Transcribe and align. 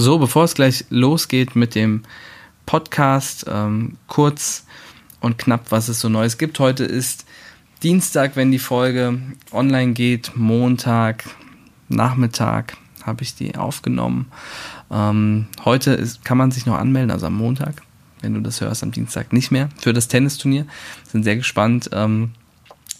So, 0.00 0.18
bevor 0.18 0.44
es 0.44 0.54
gleich 0.54 0.86
losgeht 0.88 1.56
mit 1.56 1.74
dem 1.74 2.04
Podcast, 2.64 3.44
ähm, 3.46 3.98
kurz 4.06 4.64
und 5.20 5.36
knapp, 5.36 5.66
was 5.68 5.88
es 5.90 6.00
so 6.00 6.08
Neues 6.08 6.38
gibt. 6.38 6.58
Heute 6.58 6.84
ist 6.84 7.26
Dienstag, 7.82 8.34
wenn 8.34 8.50
die 8.50 8.58
Folge 8.58 9.20
online 9.52 9.92
geht, 9.92 10.32
Montag, 10.36 11.24
Nachmittag 11.90 12.78
habe 13.04 13.22
ich 13.22 13.34
die 13.34 13.56
aufgenommen. 13.56 14.32
Ähm, 14.90 15.48
heute 15.66 15.90
ist, 15.90 16.24
kann 16.24 16.38
man 16.38 16.50
sich 16.50 16.64
noch 16.64 16.78
anmelden, 16.78 17.10
also 17.10 17.26
am 17.26 17.36
Montag, 17.36 17.82
wenn 18.22 18.32
du 18.32 18.40
das 18.40 18.62
hörst, 18.62 18.82
am 18.82 18.92
Dienstag 18.92 19.34
nicht 19.34 19.50
mehr 19.50 19.68
für 19.76 19.92
das 19.92 20.08
Tennisturnier. 20.08 20.64
Sind 21.12 21.24
sehr 21.24 21.36
gespannt, 21.36 21.90
ähm, 21.92 22.30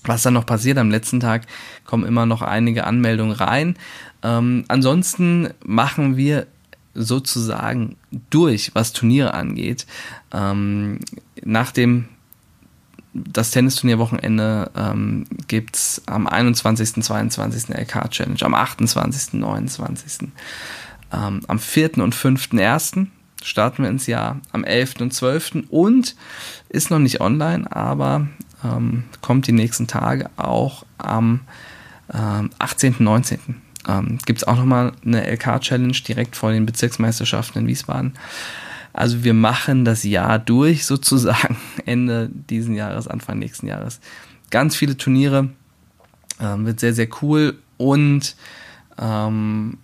was 0.05 0.23
dann 0.23 0.35
noch 0.35 0.45
passiert. 0.45 0.77
Am 0.77 0.91
letzten 0.91 1.21
Tag 1.21 1.47
kommen 1.87 2.05
immer 2.05 2.27
noch 2.27 2.43
einige 2.43 2.85
Anmeldungen 2.85 3.33
rein. 3.33 3.77
Ähm, 4.23 4.67
ansonsten 4.69 5.49
machen 5.65 6.19
wir 6.19 6.47
sozusagen 6.95 7.97
durch, 8.31 8.73
was 8.75 8.93
Turniere 8.93 9.35
angeht. 9.35 9.87
Ähm, 10.33 11.01
nach 11.43 11.73
dem 11.73 12.09
das 13.13 13.51
Tennisturnierwochenende 13.51 14.71
ähm, 14.77 15.27
gibt 15.49 15.77
es 15.77 16.03
am 16.07 16.27
21., 16.27 17.03
22. 17.03 17.69
LK 17.71 18.11
Challenge, 18.11 18.39
am 18.43 18.55
28., 18.55 19.35
29. 19.35 20.29
Ähm, 21.13 21.41
am 21.47 21.59
4. 21.59 21.99
und 21.99 22.15
5.1. 22.15 23.07
starten 23.43 23.83
wir 23.83 23.91
ins 23.91 24.07
Jahr, 24.07 24.41
am 24.53 24.63
11. 24.63 25.01
und 25.01 25.13
12. 25.13 25.65
und 25.71 26.15
ist 26.69 26.91
noch 26.91 27.01
nicht 27.01 27.21
online, 27.21 27.71
aber 27.75 28.29
ähm, 28.63 29.05
kommt 29.21 29.49
die 29.49 29.53
nächsten 29.53 29.89
Tage 29.89 30.31
auch 30.37 30.85
am 30.99 31.41
ähm, 32.15 32.51
18. 32.59 32.97
19. 32.99 33.41
Ähm, 33.89 34.19
gibt 34.27 34.41
es 34.41 34.49
auch 34.49 34.57
nochmal 34.57 34.93
eine 35.05 35.27
LK-Challenge 35.31 35.97
direkt 36.07 36.37
vor 36.37 36.53
den 36.53 36.67
Bezirksmeisterschaften 36.67 37.63
in 37.63 37.67
Wiesbaden. 37.67 38.15
Also 38.93 39.25
wir 39.25 39.35
machen 39.35 39.85
das 39.85 40.03
Jahr 40.03 40.39
durch 40.39 40.85
sozusagen, 40.85 41.57
Ende 41.87 42.29
diesen 42.31 42.75
Jahres, 42.75 43.09
Anfang 43.09 43.39
nächsten 43.39 43.67
Jahres. 43.67 44.01
Ganz 44.51 44.77
viele 44.77 44.97
Turniere, 44.97 45.49
ähm, 46.41 46.67
wird 46.67 46.81
sehr, 46.81 46.95
sehr 46.95 47.09
cool 47.23 47.59
und 47.77 48.35
ähm, 48.99 49.79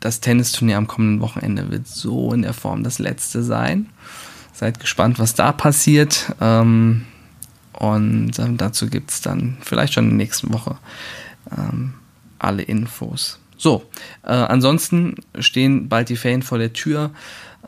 das 0.00 0.20
Tennisturnier 0.20 0.78
am 0.78 0.86
kommenden 0.86 1.20
Wochenende 1.20 1.70
wird 1.70 1.86
so 1.86 2.32
in 2.32 2.42
der 2.42 2.54
Form 2.54 2.82
das 2.82 2.98
letzte 2.98 3.42
sein. 3.42 3.86
Seid 4.52 4.80
gespannt, 4.80 5.18
was 5.18 5.34
da 5.34 5.52
passiert. 5.52 6.34
Ähm, 6.40 7.04
und 7.74 8.38
ähm, 8.38 8.56
dazu 8.56 8.88
gibt 8.88 9.10
es 9.10 9.20
dann 9.20 9.58
vielleicht 9.60 9.92
schon 9.92 10.04
in 10.04 10.10
der 10.10 10.16
nächsten 10.16 10.52
Woche 10.52 10.76
ähm, 11.56 11.94
alle 12.40 12.62
Infos. 12.62 13.38
So, 13.56 13.84
äh, 14.22 14.30
ansonsten 14.30 15.16
stehen 15.38 15.88
bald 15.88 16.08
die 16.08 16.16
Ferien 16.16 16.42
vor 16.42 16.58
der 16.58 16.72
Tür. 16.72 17.10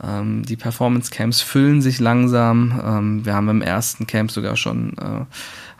Ähm, 0.01 0.43
die 0.43 0.55
Performance 0.55 1.11
Camps 1.11 1.41
füllen 1.41 1.81
sich 1.81 1.99
langsam. 1.99 2.81
Ähm, 2.83 3.25
wir 3.25 3.35
haben 3.35 3.49
im 3.49 3.61
ersten 3.61 4.07
Camp 4.07 4.31
sogar 4.31 4.57
schon 4.57 4.97
äh, 4.97 5.25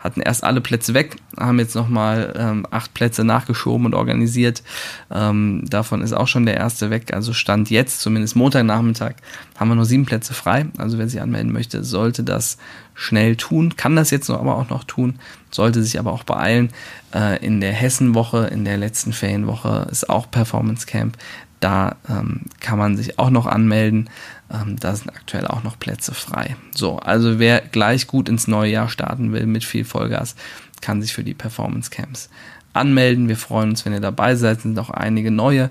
hatten 0.04 0.20
erst 0.20 0.44
alle 0.44 0.60
Plätze 0.60 0.92
weg, 0.92 1.16
haben 1.38 1.58
jetzt 1.58 1.74
nochmal 1.74 2.34
ähm, 2.36 2.66
acht 2.70 2.92
Plätze 2.92 3.24
nachgeschoben 3.24 3.86
und 3.86 3.94
organisiert. 3.94 4.62
Ähm, 5.10 5.64
davon 5.68 6.02
ist 6.02 6.12
auch 6.12 6.28
schon 6.28 6.44
der 6.44 6.58
erste 6.58 6.90
weg. 6.90 7.14
Also 7.14 7.32
Stand 7.32 7.70
jetzt, 7.70 8.02
zumindest 8.02 8.36
Montagnachmittag, 8.36 9.14
haben 9.56 9.68
wir 9.68 9.76
nur 9.76 9.86
sieben 9.86 10.04
Plätze 10.04 10.34
frei. 10.34 10.66
Also 10.76 10.98
wer 10.98 11.08
sich 11.08 11.22
anmelden 11.22 11.52
möchte, 11.52 11.82
sollte 11.82 12.22
das 12.22 12.58
schnell 12.94 13.36
tun, 13.36 13.76
kann 13.76 13.96
das 13.96 14.10
jetzt 14.10 14.28
noch 14.28 14.38
aber 14.38 14.56
auch 14.56 14.68
noch 14.68 14.84
tun, 14.84 15.18
sollte 15.50 15.82
sich 15.82 15.98
aber 15.98 16.12
auch 16.12 16.22
beeilen. 16.22 16.70
Äh, 17.14 17.44
in 17.44 17.62
der 17.62 17.72
Hessenwoche, 17.72 18.46
in 18.48 18.66
der 18.66 18.76
letzten 18.76 19.14
Ferienwoche 19.14 19.88
ist 19.90 20.10
auch 20.10 20.30
Performance 20.30 20.86
Camp. 20.86 21.16
Da 21.64 21.96
ähm, 22.10 22.42
kann 22.60 22.76
man 22.76 22.94
sich 22.94 23.18
auch 23.18 23.30
noch 23.30 23.46
anmelden. 23.46 24.10
Ähm, 24.52 24.76
da 24.78 24.94
sind 24.94 25.08
aktuell 25.08 25.46
auch 25.46 25.62
noch 25.62 25.78
Plätze 25.78 26.12
frei. 26.12 26.56
So, 26.74 26.98
also 26.98 27.38
wer 27.38 27.62
gleich 27.62 28.06
gut 28.06 28.28
ins 28.28 28.46
neue 28.46 28.70
Jahr 28.70 28.90
starten 28.90 29.32
will 29.32 29.46
mit 29.46 29.64
viel 29.64 29.86
Vollgas, 29.86 30.36
kann 30.82 31.00
sich 31.00 31.14
für 31.14 31.24
die 31.24 31.32
Performance 31.32 31.88
Camps 31.88 32.28
anmelden. 32.74 33.28
Wir 33.28 33.38
freuen 33.38 33.70
uns, 33.70 33.86
wenn 33.86 33.94
ihr 33.94 34.00
dabei 34.00 34.34
seid. 34.34 34.58
Es 34.58 34.62
sind 34.64 34.78
auch 34.78 34.90
einige 34.90 35.30
neue 35.30 35.70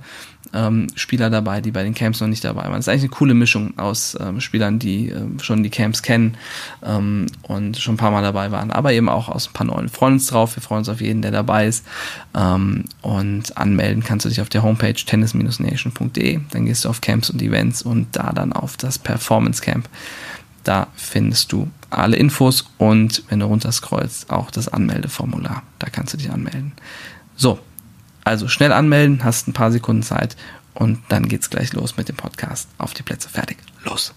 ähm, 0.54 0.88
Spieler 0.96 1.30
dabei, 1.30 1.62
die 1.62 1.72
bei 1.72 1.84
den 1.84 1.94
Camps 1.94 2.22
noch 2.22 2.28
nicht 2.28 2.44
dabei 2.44 2.64
waren. 2.64 2.74
Es 2.74 2.88
ist 2.88 2.90
eigentlich 2.90 3.04
eine 3.04 3.10
coole 3.10 3.34
Mischung 3.34 3.78
aus 3.78 4.18
ähm, 4.20 4.40
Spielern, 4.40 4.80
die 4.80 5.10
ähm, 5.10 5.40
schon 5.40 5.64
die 5.64 5.70
Camps 5.70 6.02
kennen 6.02 6.38
ähm, 6.84 7.28
und 7.44 7.78
schon 7.78 7.96
ein 7.96 7.98
paar 7.98 8.12
Mal 8.12 8.22
dabei 8.22 8.52
waren, 8.52 8.72
aber 8.72 8.94
eben 8.94 9.10
auch 9.10 9.30
aus 9.30 9.48
ein 9.48 9.54
paar 9.54 9.66
neuen. 9.66 9.86
Wir 9.86 9.90
freuen 9.90 10.14
uns 10.14 10.28
drauf. 10.28 10.56
Wir 10.56 10.64
freuen 10.64 10.80
uns 10.80 10.90
auf 10.90 11.02
jeden, 11.02 11.22
der 11.22 11.32
dabei 11.32 11.68
ist. 11.68 11.86
Ähm, 12.36 12.86
und 13.02 13.58
anmelden 13.58 14.04
kannst 14.04 14.26
du 14.26 14.30
dich 14.30 14.42
auf 14.42 14.50
der 14.50 14.64
Homepage 14.64 14.94
tennis-nation.de. 14.94 16.40
Dann 16.52 16.66
gehst 16.66 16.86
du 16.86 16.90
auf 16.90 17.02
Camps 17.02 17.30
und 17.30 17.42
Events 17.42 17.82
und 17.82 18.08
da 18.12 18.32
dann 18.32 18.54
auf 18.54 18.78
das 18.78 19.00
Performance 19.00 19.62
Camp. 19.62 19.90
Da 20.64 20.88
findest 20.96 21.52
du 21.52 21.70
alle 21.90 22.16
Infos 22.16 22.66
und 22.78 23.24
wenn 23.30 23.40
du 23.40 23.46
runterscrollst, 23.46 24.30
auch 24.30 24.50
das 24.50 24.68
Anmeldeformular. 24.68 25.64
Da 25.80 25.90
kannst 25.90 26.14
du 26.14 26.18
dich 26.18 26.32
anmelden. 26.32 26.72
So, 27.36 27.60
also 28.24 28.48
schnell 28.48 28.72
anmelden, 28.72 29.24
hast 29.24 29.48
ein 29.48 29.54
paar 29.54 29.72
Sekunden 29.72 30.04
Zeit 30.04 30.36
und 30.74 31.00
dann 31.10 31.28
geht's 31.28 31.50
gleich 31.50 31.74
los 31.74 31.98
mit 31.98 32.10
dem 32.10 32.16
Podcast. 32.16 32.70
Auf 32.78 32.94
die 32.94 33.04
Plätze, 33.04 33.30
fertig, 33.30 33.58
los. 33.84 34.14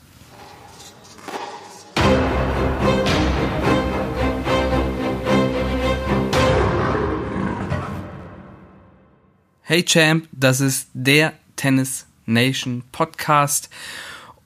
Hey 9.62 9.84
Champ, 9.84 10.28
das 10.30 10.60
ist 10.60 10.88
der 10.94 11.32
Tennis 11.56 12.06
Nation 12.24 12.84
Podcast 12.92 13.68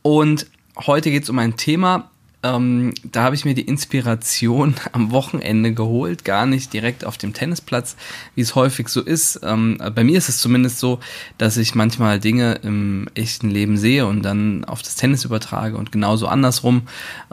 und 0.01 0.47
heute 0.87 1.11
geht 1.11 1.25
es 1.25 1.31
um 1.31 1.39
ein 1.39 1.59
Thema, 1.59 2.10
ähm, 2.43 2.95
da 3.05 3.25
habe 3.25 3.35
ich 3.35 3.45
mir 3.45 3.55
die 3.55 3.67
Inspiration 3.67 4.75
am 4.93 5.11
Wochenende 5.11 5.75
geholt, 5.75 6.25
gar 6.25 6.47
nicht 6.47 6.73
direkt 6.73 7.05
auf 7.05 7.19
dem 7.19 7.35
Tennisplatz, 7.35 7.97
wie 8.35 8.41
es 8.41 8.55
häufig 8.55 8.89
so 8.89 9.03
ist. 9.03 9.41
Ähm, 9.43 9.79
bei 9.95 10.05
mir 10.05 10.17
ist 10.17 10.29
es 10.29 10.39
zumindest 10.39 10.79
so, 10.79 11.01
dass 11.37 11.57
ich 11.57 11.75
manchmal 11.75 12.19
Dinge 12.19 12.55
im 12.63 13.09
echten 13.15 13.51
Leben 13.51 13.77
sehe 13.77 14.07
und 14.07 14.23
dann 14.23 14.65
auf 14.65 14.83
das 14.83 14.97
Tennis 14.97 15.25
übertrage 15.25 15.77
und 15.77 15.93
genauso 15.93 16.29
andersrum. 16.29 16.83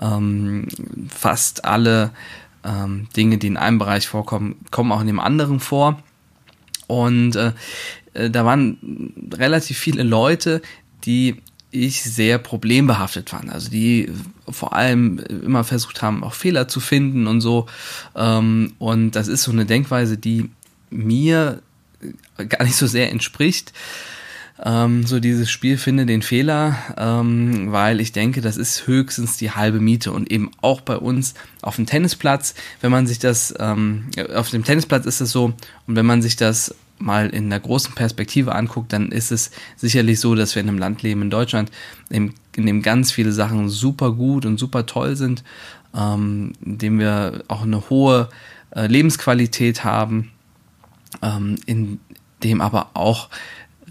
Ähm, 0.02 0.68
fast 1.10 1.64
alle 1.64 2.12
ähm, 2.66 3.08
Dinge, 3.16 3.38
die 3.38 3.48
in 3.48 3.58
einem 3.58 3.80
Bereich 3.80 4.08
vorkommen, 4.08 4.58
kommen 4.72 4.92
auch 4.92 5.02
in 5.02 5.08
dem 5.08 5.20
anderen 5.20 5.60
vor. 5.60 6.02
Und 6.88 7.36
äh, 7.36 7.54
äh 8.14 8.30
da 8.30 8.44
waren 8.44 9.14
relativ 9.34 9.78
viele 9.78 10.04
Leute, 10.04 10.62
die 11.06 11.38
ich 11.72 12.02
sehr 12.02 12.38
problembehaftet 12.38 13.30
fand. 13.30 13.52
Also 13.52 13.70
die 13.70 14.12
vor 14.50 14.74
allem 14.74 15.20
immer 15.20 15.64
versucht 15.64 16.02
haben, 16.02 16.24
auch 16.24 16.34
Fehler 16.34 16.68
zu 16.68 16.80
finden 16.80 17.28
und 17.28 17.42
so. 17.42 17.68
Ähm, 18.16 18.74
und 18.80 19.12
das 19.12 19.28
ist 19.28 19.44
so 19.44 19.52
eine 19.52 19.66
Denkweise, 19.66 20.18
die 20.18 20.50
mir 20.90 21.62
gar 22.38 22.64
nicht 22.64 22.76
so 22.76 22.88
sehr 22.88 23.12
entspricht. 23.12 23.74
Ähm, 24.64 25.06
so 25.06 25.20
dieses 25.20 25.52
Spiel 25.52 25.78
finde 25.78 26.06
den 26.06 26.22
Fehler, 26.22 26.78
ähm, 26.98 27.72
weil 27.72 28.00
ich 28.00 28.12
denke, 28.12 28.42
das 28.42 28.58
ist 28.58 28.88
höchstens 28.88 29.38
die 29.38 29.52
halbe 29.52 29.80
Miete 29.80 30.12
und 30.12 30.32
eben 30.32 30.52
auch 30.62 30.82
bei 30.82 30.96
uns 30.96 31.36
auf 31.62 31.76
dem 31.76 31.86
Tennisplatz, 31.86 32.56
wenn 32.82 32.92
man 32.92 33.06
sich 33.06 33.20
das, 33.20 33.54
auf 33.56 34.50
dem 34.50 34.64
Tennisplatz 34.64 35.06
ist 35.06 35.22
es 35.22 35.32
so 35.32 35.54
und 35.86 35.96
wenn 35.96 36.08
man 36.08 36.24
sich 36.24 36.38
das 36.38 36.74
mal 37.00 37.30
in 37.30 37.50
der 37.50 37.60
großen 37.60 37.96
Perspektive 37.96 38.56
anguckt, 38.56 38.94
dann 38.94 39.12
ist 39.12 39.32
es 39.32 39.52
sicherlich 39.76 40.20
so, 40.20 40.36
dass 40.36 40.56
wir 40.56 40.62
in 40.62 40.70
einem 40.70 40.80
Land 40.80 41.04
leben, 41.04 41.22
in 41.22 41.30
Deutschland, 41.30 41.72
in, 42.10 42.34
in 42.56 42.66
dem 42.66 42.82
ganz 42.82 43.12
viele 43.12 43.32
Sachen 43.32 43.70
super 43.70 44.12
gut 44.12 44.46
und 44.46 44.58
super 44.58 44.86
toll 44.86 45.16
sind, 45.16 45.44
ähm, 45.96 46.54
in 46.64 46.78
dem 46.78 47.00
wir 47.00 47.44
auch 47.48 47.64
eine 47.64 47.90
hohe 47.90 48.30
äh, 48.72 48.88
Lebensqualität 48.88 49.84
haben, 49.84 50.32
ähm, 51.22 51.56
in 51.66 52.00
dem 52.44 52.62
aber 52.62 52.92
auch 52.94 53.30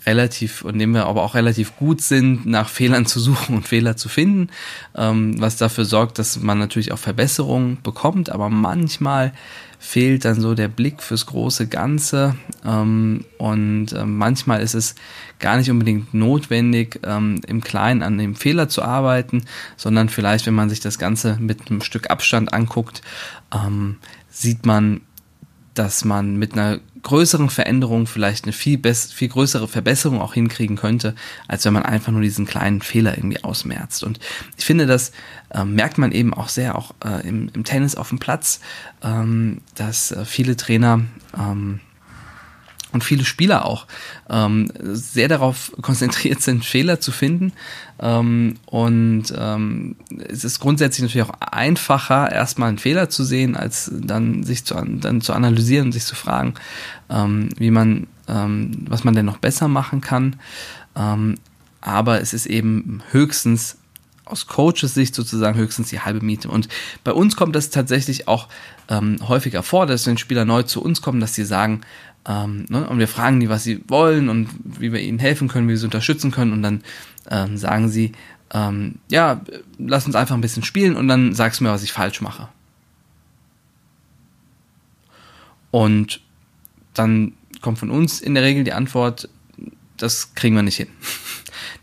relativ, 0.07 0.63
und 0.63 0.79
dem 0.79 0.93
wir 0.93 1.07
aber 1.07 1.23
auch 1.23 1.35
relativ 1.35 1.77
gut 1.77 2.01
sind, 2.01 2.47
nach 2.47 2.69
Fehlern 2.69 3.07
zu 3.07 3.19
suchen 3.21 3.57
und 3.57 3.69
Fehler 3.69 3.97
zu 3.97 4.09
finden, 4.09 4.49
ähm, 4.97 5.41
was 5.41 5.57
dafür 5.57 5.85
sorgt, 5.85 6.19
dass 6.19 6.41
man 6.41 6.59
natürlich 6.59 6.93
auch 6.93 6.99
Verbesserungen 6.99 7.79
bekommt, 7.83 8.31
aber 8.31 8.49
manchmal 8.49 9.33
fehlt 9.79 10.25
dann 10.25 10.41
so 10.41 10.55
der 10.55 10.69
Blick 10.69 11.03
fürs 11.03 11.27
große 11.27 11.69
Ganze. 11.69 12.37
Ähm, 12.65 13.25
und 13.39 13.93
äh, 13.93 14.05
manchmal 14.05 14.61
ist 14.63 14.75
es 14.75 14.95
gar 15.39 15.57
nicht 15.57 15.71
unbedingt 15.71 16.15
notwendig, 16.15 17.01
ähm, 17.05 17.41
im 17.47 17.61
Kleinen 17.61 18.03
an 18.03 18.19
dem 18.19 18.37
Fehler 18.37 18.69
zu 18.69 18.83
arbeiten, 18.83 19.45
sondern 19.77 20.09
vielleicht, 20.09 20.47
wenn 20.47 20.55
man 20.55 20.71
sich 20.71 20.81
das 20.81 20.99
Ganze 20.99 21.37
mit 21.39 21.71
einem 21.71 21.83
Stück 21.83 22.11
Abstand 22.11 22.55
anguckt, 22.55 23.03
ähm, 23.55 23.99
sieht 24.31 24.65
man, 24.67 25.03
dass 25.79 26.05
man 26.05 26.37
mit 26.37 26.55
einer 26.55 26.81
größeren 27.03 27.51
Veränderung 27.51 28.07
vielleicht 28.07 28.45
eine 28.45 28.53
viel, 28.53 28.81
viel 28.95 29.29
größere 29.29 29.69
Verbesserung 29.69 30.21
auch 30.21 30.35
hinkriegen 30.35 30.77
könnte, 30.77 31.15
als 31.47 31.65
wenn 31.65 31.73
man 31.73 31.85
einfach 31.85 32.11
nur 32.11 32.23
diesen 32.23 32.47
kleinen 32.47 32.83
Fehler 32.83 33.17
irgendwie 33.17 33.45
ausmerzt. 33.45 34.03
Und 34.03 34.19
ich 34.57 34.65
finde, 34.65 34.87
das 34.87 35.13
äh, 35.51 35.65
merkt 35.65 35.99
man 35.99 36.11
eben 36.11 36.35
auch 36.35 36.49
sehr 36.49 36.77
auch 36.77 36.95
äh, 37.05 37.27
im, 37.29 37.49
im, 37.53 37.65
Tennis 37.65 37.95
auf 37.95 38.09
dem 38.09 38.19
Platz, 38.19 38.61
ähm, 39.03 39.61
dass 39.77 40.11
äh, 40.11 40.25
viele 40.25 40.57
Trainer 40.57 41.03
ähm, 41.39 41.81
und 42.93 43.05
viele 43.05 43.25
Spieler 43.25 43.65
auch 43.65 43.87
ähm, 44.31 44.71
sehr 44.81 45.29
darauf 45.29 45.73
konzentriert 45.83 46.41
sind, 46.41 46.65
Fehler 46.65 47.01
zu 47.01 47.13
finden. 47.13 47.53
Ähm, 48.01 48.55
und 48.67 49.25
ähm, 49.37 49.97
es 50.29 50.45
ist 50.45 50.61
grundsätzlich 50.61 51.03
natürlich 51.03 51.29
auch 51.29 51.41
einfacher, 51.41 52.31
erstmal 52.31 52.69
einen 52.69 52.79
Fehler 52.79 53.09
zu 53.09 53.25
sehen, 53.25 53.57
als 53.57 53.91
dann 53.93 54.43
sich 54.43 54.65
zu, 54.65 54.75
dann 54.75 55.21
zu 55.21 55.33
analysieren 55.33 55.87
und 55.87 55.93
sich 55.93 56.05
zu 56.05 56.15
fragen, 56.15 56.55
ähm, 57.11 57.49
wie 57.57 57.71
man, 57.71 58.07
ähm, 58.29 58.87
was 58.89 59.05
man 59.05 59.15
denn 59.15 59.27
noch 59.27 59.39
besser 59.39 59.69
machen 59.69 60.01
kann. 60.01 60.37
Ähm, 60.95 61.37
aber 61.81 62.21
es 62.21 62.35
ist 62.35 62.47
eben 62.47 63.03
höchstens 63.11 63.79
aus 64.27 64.49
Coaches 64.49 64.95
Sicht 64.95 65.15
sozusagen 65.15 65.57
höchstens 65.57 65.89
die 65.89 66.01
halbe 66.01 66.25
Miete. 66.25 66.49
Und 66.49 66.69
bei 67.05 67.13
uns 67.13 67.37
kommt 67.37 67.55
das 67.55 67.71
tatsächlich 67.71 68.29
auch 68.29 68.49
ähm, 68.89 69.17
häufiger 69.27 69.63
vor, 69.63 69.87
dass 69.87 70.07
wenn 70.07 70.19
Spieler 70.19 70.45
neu 70.45 70.65
zu 70.65 70.83
uns 70.83 71.01
kommen, 71.01 71.21
dass 71.21 71.35
sie 71.35 71.45
sagen, 71.45 71.83
ähm, 72.27 72.67
ne, 72.69 72.89
und 72.89 72.99
wir 72.99 73.09
fragen 73.09 73.41
die, 73.41 73.49
was 73.49 73.65
sie 73.65 73.83
wollen 73.89 74.29
und 74.29 74.49
wie 74.65 74.93
wir 74.93 75.01
ihnen 75.01 75.19
helfen 75.19 75.49
können, 75.49 75.69
wie 75.69 75.73
wir 75.73 75.79
sie 75.79 75.87
unterstützen 75.87 76.33
können. 76.33 76.53
Und 76.53 76.63
dann 76.63 76.83
ähm, 77.31 77.57
sagen 77.57 77.89
sie, 77.89 78.13
ähm, 78.53 78.97
ja, 79.09 79.41
lass 79.79 80.07
uns 80.07 80.17
einfach 80.17 80.35
ein 80.35 80.41
bisschen 80.41 80.65
spielen 80.65 80.97
und 80.97 81.09
dann 81.09 81.35
sagst 81.35 81.61
du 81.61 81.65
mir, 81.65 81.71
was 81.71 81.83
ich 81.83 81.93
falsch 81.93 82.21
mache. 82.21 82.49
Und 85.71 86.21
dann 86.95 87.33
kommt 87.61 87.79
von 87.79 87.91
uns 87.91 88.21
in 88.21 88.35
der 88.35 88.43
Regel 88.43 88.65
die 88.65 88.73
Antwort, 88.73 89.29
das 89.97 90.35
kriegen 90.35 90.57
wir 90.57 90.63
nicht 90.63 90.77
hin. 90.77 90.89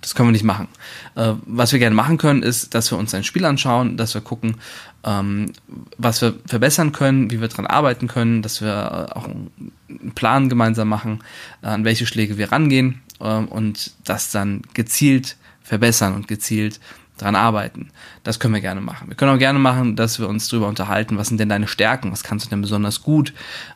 Das 0.02 0.16
können 0.16 0.28
wir 0.28 0.34
nicht 0.34 0.44
machen. 0.44 0.68
Äh, 1.16 1.34
was 1.46 1.72
wir 1.72 1.80
gerne 1.80 1.96
machen 1.96 2.18
können, 2.18 2.44
ist, 2.44 2.76
dass 2.76 2.92
wir 2.92 2.98
uns 2.98 3.14
ein 3.14 3.24
Spiel 3.24 3.46
anschauen, 3.46 3.96
dass 3.96 4.14
wir 4.14 4.22
gucken, 4.22 4.58
ähm, 5.04 5.52
was 5.98 6.22
wir 6.22 6.36
verbessern 6.46 6.92
können, 6.92 7.32
wie 7.32 7.42
wir 7.42 7.48
daran 7.48 7.68
arbeiten 7.68 8.08
können, 8.08 8.42
dass 8.42 8.62
wir 8.62 8.70
äh, 8.70 9.14
auch 9.14 9.26
einen 9.26 10.12
Plan 10.16 10.50
gemeinsam 10.50 10.90
machen, 10.90 11.20
äh, 11.62 11.68
an 11.68 11.86
welche 11.86 12.06
Schläge 12.06 12.38
wir 12.38 12.52
rangehen 12.52 13.02
ähm, 13.22 13.48
und 13.48 13.92
das 14.06 14.32
dann 14.32 14.62
gezielt 14.74 15.38
verbessern 15.62 16.14
und 16.14 16.28
gezielt 16.28 16.80
daran 17.18 17.36
arbeiten. 17.36 17.90
Das 18.24 18.40
können 18.40 18.54
wir 18.54 18.62
gerne 18.62 18.82
machen. 18.82 19.08
Wir 19.08 19.16
können 19.16 19.34
auch 19.36 19.40
gerne 19.40 19.60
machen, 19.60 19.96
dass 19.96 20.20
wir 20.20 20.28
uns 20.28 20.48
darüber 20.48 20.68
unterhalten, 20.68 21.18
was 21.18 21.28
sind 21.28 21.40
denn 21.40 21.50
deine 21.50 21.68
Stärken, 21.68 22.12
was 22.12 22.24
kannst 22.24 22.46
du 22.46 22.50
denn 22.50 22.62
besonders 22.62 23.04
gut, 23.04 23.34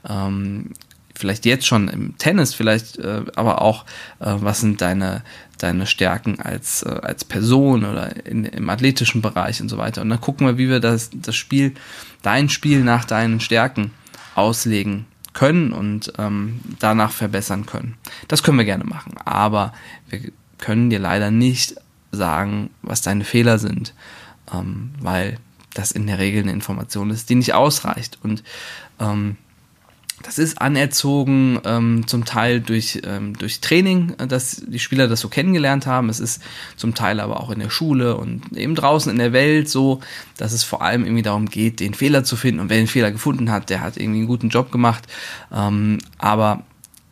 ähm, 0.08 0.72
vielleicht 1.18 1.46
jetzt 1.46 1.66
schon 1.66 1.88
im 1.88 2.18
Tennis, 2.18 2.54
vielleicht 2.54 2.98
äh, 2.98 3.24
aber 3.36 3.62
auch, 3.62 3.86
äh, 4.19 4.34
was 4.38 4.62
sind 4.62 4.81
deine, 4.81 5.24
deine 5.58 5.86
Stärken 5.86 6.40
als, 6.40 6.84
äh, 6.84 6.90
als 6.90 7.25
Person 7.25 7.86
oder 7.86 8.25
in, 8.25 8.46
im 8.46 8.69
athletischen 8.69 9.22
Bereich 9.22 9.62
und 9.62 9.69
so 9.69 9.78
weiter. 9.78 10.02
Und 10.02 10.10
dann 10.10 10.22
gucken 10.22 10.48
wir, 10.48 10.58
wie 10.58 10.69
wir 10.69 10.80
das, 10.80 11.10
das 11.14 11.36
Spiel, 11.36 11.74
dein 12.22 12.50
Spiel 12.50 12.84
nach 12.84 13.06
deinen 13.06 13.40
Stärken 13.40 13.92
auslegen 14.36 15.06
können 15.34 15.72
und 15.72 16.14
ähm, 16.18 16.62
danach 16.80 17.12
verbessern 17.12 17.66
können. 17.66 17.96
Das 18.28 18.44
können 18.44 18.58
wir 18.58 18.66
gerne 18.66 18.86
machen, 18.86 19.14
aber 19.24 19.74
wir 20.10 20.31
können 20.58 20.90
dir 20.90 21.00
leider 21.00 21.31
nicht 21.31 21.75
sagen, 22.12 22.69
was 22.81 23.02
deine 23.02 23.24
Fehler 23.24 23.60
sind, 23.60 23.94
ähm, 24.52 24.92
weil 25.00 25.38
das 25.74 25.92
in 25.92 26.08
der 26.08 26.18
Regel 26.18 26.44
eine 26.44 26.54
Information 26.54 27.12
ist, 27.12 27.30
die 27.30 27.36
nicht 27.36 27.54
ausreicht. 27.54 28.18
Und 28.24 28.44
ähm, 29.00 29.38
das 30.24 30.40
ist 30.40 30.60
anerzogen, 30.60 31.60
ähm, 31.64 32.08
zum 32.08 32.25
Teil 32.25 32.60
durch, 32.60 33.02
ähm, 33.06 33.38
durch 33.38 33.62
Training, 33.62 34.16
äh, 34.18 34.28
dass 34.28 34.64
die 34.68 34.80
Spieler 34.80 35.08
das 35.08 35.19
so 35.19 35.30
kennengelernt 35.30 35.86
haben. 35.86 36.10
Es 36.10 36.19
ist 36.19 36.42
zum 36.75 36.96
Teil 36.96 37.19
aber 37.19 37.40
auch 37.40 37.52
in 37.52 37.60
der 37.60 37.69
Schule 37.69 38.18
und 38.18 38.58
eben 38.58 38.74
draußen 38.74 39.12
in 39.12 39.19
der 39.19 39.31
Welt 39.31 39.69
so, 39.69 40.00
dass 40.38 40.54
es 40.54 40.64
vor 40.64 40.81
allem 40.81 41.06
irgendwie 41.06 41.22
darum 41.22 41.48
geht, 41.48 41.80
den 41.80 41.94
Fehler 41.94 42.24
zu 42.24 42.36
finden. 42.36 42.60
Und 42.60 42.69
wer 42.69 42.78
den 42.78 42.88
Fehler 42.88 43.12
gefunden 43.12 43.52
hat, 43.52 43.69
der 43.69 43.81
hat 43.81 43.98
irgendwie 43.98 44.19
einen 44.19 44.28
guten 44.28 44.50
Job 44.50 44.72
gemacht. 44.72 45.04
Ähm, 45.54 46.00
aber 46.18 46.64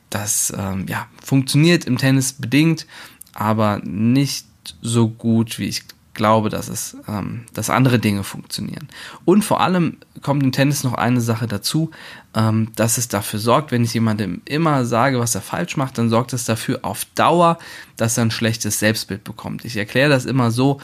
das 0.09 0.51
ähm, 0.57 0.85
ja, 0.89 1.07
funktioniert 1.23 1.85
im 1.85 1.97
Tennis 1.97 2.33
bedingt, 2.33 2.87
aber 3.33 3.81
nicht 3.83 4.47
so 4.81 5.09
gut, 5.09 5.59
wie 5.59 5.65
ich 5.65 5.83
glaube, 6.15 6.49
dass 6.49 6.67
es, 6.67 6.97
ähm, 7.07 7.43
dass 7.53 7.69
andere 7.69 7.99
Dinge 7.99 8.23
funktionieren. 8.23 8.87
Und 9.25 9.43
vor 9.43 9.61
allem 9.61 9.97
kommt 10.21 10.41
im 10.41 10.51
Tennis 10.51 10.83
noch 10.83 10.93
eine 10.95 11.21
Sache 11.21 11.47
dazu, 11.47 11.91
ähm, 12.33 12.71
dass 12.75 12.97
es 12.97 13.07
dafür 13.07 13.39
sorgt, 13.39 13.71
wenn 13.71 13.83
ich 13.83 13.93
jemandem 13.93 14.41
immer 14.45 14.85
sage, 14.85 15.19
was 15.19 15.35
er 15.35 15.41
falsch 15.41 15.77
macht, 15.77 15.97
dann 15.97 16.09
sorgt 16.09 16.33
es 16.33 16.45
dafür 16.45 16.79
auf 16.81 17.05
Dauer, 17.13 17.59
dass 17.97 18.17
er 18.17 18.25
ein 18.25 18.31
schlechtes 18.31 18.79
Selbstbild 18.79 19.23
bekommt. 19.23 19.65
Ich 19.65 19.77
erkläre 19.77 20.09
das 20.09 20.25
immer 20.25 20.49
so, 20.49 20.79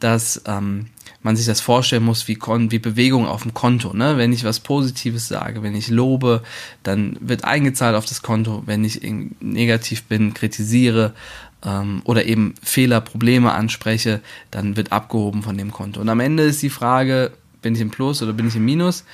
dass 0.00 0.42
ähm, 0.46 0.86
man 1.22 1.36
sich 1.36 1.46
das 1.46 1.60
vorstellen 1.60 2.04
muss 2.04 2.28
wie, 2.28 2.36
Kon 2.36 2.70
wie 2.70 2.78
Bewegung 2.78 3.26
auf 3.26 3.42
dem 3.42 3.52
Konto. 3.52 3.92
Ne? 3.92 4.16
Wenn 4.16 4.32
ich 4.32 4.44
was 4.44 4.60
Positives 4.60 5.28
sage, 5.28 5.62
wenn 5.62 5.74
ich 5.74 5.88
lobe, 5.88 6.42
dann 6.82 7.16
wird 7.20 7.44
eingezahlt 7.44 7.96
auf 7.96 8.06
das 8.06 8.22
Konto. 8.22 8.62
Wenn 8.66 8.84
ich 8.84 9.00
negativ 9.40 10.04
bin, 10.04 10.34
kritisiere, 10.34 11.14
ähm, 11.64 12.02
oder 12.04 12.24
eben 12.26 12.54
Fehler, 12.62 13.00
Probleme 13.00 13.52
anspreche, 13.52 14.20
dann 14.50 14.76
wird 14.76 14.92
abgehoben 14.92 15.42
von 15.42 15.56
dem 15.56 15.72
Konto. 15.72 16.00
Und 16.00 16.08
am 16.08 16.20
Ende 16.20 16.44
ist 16.44 16.62
die 16.62 16.70
Frage, 16.70 17.32
bin 17.62 17.74
ich 17.74 17.80
im 17.80 17.90
Plus 17.90 18.22
oder 18.22 18.32
bin 18.32 18.48
ich 18.48 18.56
im 18.56 18.64
Minus? 18.64 19.04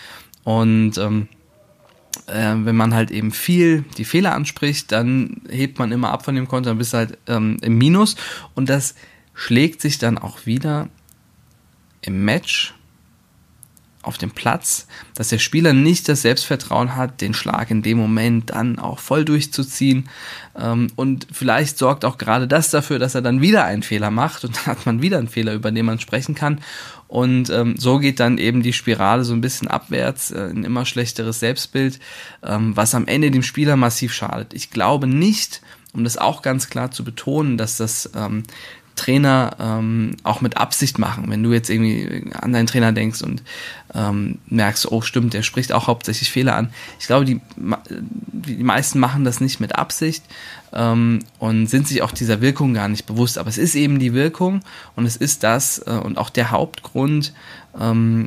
Und 0.44 0.98
ähm, 0.98 1.28
äh, 2.26 2.54
wenn 2.56 2.76
man 2.76 2.94
halt 2.94 3.10
eben 3.10 3.32
viel 3.32 3.84
die 3.96 4.04
Fehler 4.04 4.34
anspricht, 4.34 4.92
dann 4.92 5.42
hebt 5.48 5.78
man 5.78 5.92
immer 5.92 6.10
ab 6.10 6.24
von 6.24 6.34
dem 6.34 6.48
Konto, 6.48 6.68
dann 6.70 6.78
bist 6.78 6.92
du 6.92 6.98
halt 6.98 7.18
ähm, 7.26 7.56
im 7.62 7.78
Minus. 7.78 8.16
Und 8.54 8.68
das 8.68 8.94
schlägt 9.34 9.80
sich 9.80 9.98
dann 9.98 10.18
auch 10.18 10.46
wieder 10.46 10.88
im 12.02 12.24
Match 12.24 12.74
auf 14.02 14.18
dem 14.18 14.32
Platz, 14.32 14.86
dass 15.14 15.28
der 15.28 15.38
Spieler 15.38 15.72
nicht 15.72 16.08
das 16.08 16.22
Selbstvertrauen 16.22 16.96
hat, 16.96 17.20
den 17.20 17.34
Schlag 17.34 17.70
in 17.70 17.82
dem 17.82 17.98
Moment 17.98 18.50
dann 18.50 18.78
auch 18.78 18.98
voll 18.98 19.24
durchzuziehen. 19.24 20.08
Ähm, 20.58 20.88
und 20.96 21.28
vielleicht 21.32 21.78
sorgt 21.78 22.04
auch 22.04 22.18
gerade 22.18 22.48
das 22.48 22.70
dafür, 22.70 22.98
dass 22.98 23.14
er 23.14 23.22
dann 23.22 23.40
wieder 23.40 23.64
einen 23.64 23.82
Fehler 23.82 24.10
macht 24.10 24.44
und 24.44 24.56
dann 24.56 24.66
hat 24.66 24.86
man 24.86 25.02
wieder 25.02 25.18
einen 25.18 25.28
Fehler, 25.28 25.54
über 25.54 25.70
den 25.70 25.86
man 25.86 26.00
sprechen 26.00 26.34
kann. 26.34 26.60
Und 27.06 27.50
ähm, 27.50 27.76
so 27.76 27.98
geht 27.98 28.20
dann 28.20 28.38
eben 28.38 28.62
die 28.62 28.72
Spirale 28.72 29.24
so 29.24 29.34
ein 29.34 29.42
bisschen 29.42 29.68
abwärts, 29.68 30.30
äh, 30.30 30.48
ein 30.48 30.64
immer 30.64 30.86
schlechteres 30.86 31.40
Selbstbild, 31.40 32.00
ähm, 32.42 32.74
was 32.74 32.94
am 32.94 33.06
Ende 33.06 33.30
dem 33.30 33.42
Spieler 33.42 33.76
massiv 33.76 34.12
schadet. 34.14 34.54
Ich 34.54 34.70
glaube 34.70 35.06
nicht, 35.06 35.60
um 35.92 36.04
das 36.04 36.16
auch 36.16 36.42
ganz 36.42 36.70
klar 36.70 36.90
zu 36.90 37.04
betonen, 37.04 37.58
dass 37.58 37.76
das 37.76 38.10
Trainer 38.96 39.56
ähm, 39.58 40.16
auch 40.22 40.40
mit 40.40 40.56
Absicht 40.56 40.98
machen. 40.98 41.24
Wenn 41.28 41.42
du 41.42 41.52
jetzt 41.52 41.70
irgendwie 41.70 42.30
an 42.34 42.52
deinen 42.52 42.66
Trainer 42.66 42.92
denkst 42.92 43.22
und 43.22 43.42
ähm, 43.94 44.38
merkst, 44.46 44.90
oh 44.90 45.02
stimmt, 45.02 45.34
der 45.34 45.42
spricht 45.42 45.72
auch 45.72 45.86
hauptsächlich 45.86 46.30
Fehler 46.30 46.56
an. 46.56 46.72
Ich 46.98 47.06
glaube, 47.06 47.24
die, 47.24 47.40
die 48.32 48.62
meisten 48.62 48.98
machen 48.98 49.24
das 49.24 49.40
nicht 49.40 49.60
mit 49.60 49.76
Absicht 49.76 50.24
ähm, 50.72 51.20
und 51.38 51.66
sind 51.66 51.88
sich 51.88 52.02
auch 52.02 52.12
dieser 52.12 52.40
Wirkung 52.40 52.74
gar 52.74 52.88
nicht 52.88 53.06
bewusst. 53.06 53.38
Aber 53.38 53.48
es 53.48 53.58
ist 53.58 53.74
eben 53.74 53.98
die 53.98 54.14
Wirkung 54.14 54.62
und 54.96 55.06
es 55.06 55.16
ist 55.16 55.42
das 55.42 55.78
äh, 55.86 55.90
und 55.90 56.18
auch 56.18 56.30
der 56.30 56.50
Hauptgrund, 56.50 57.32
ähm, 57.78 58.26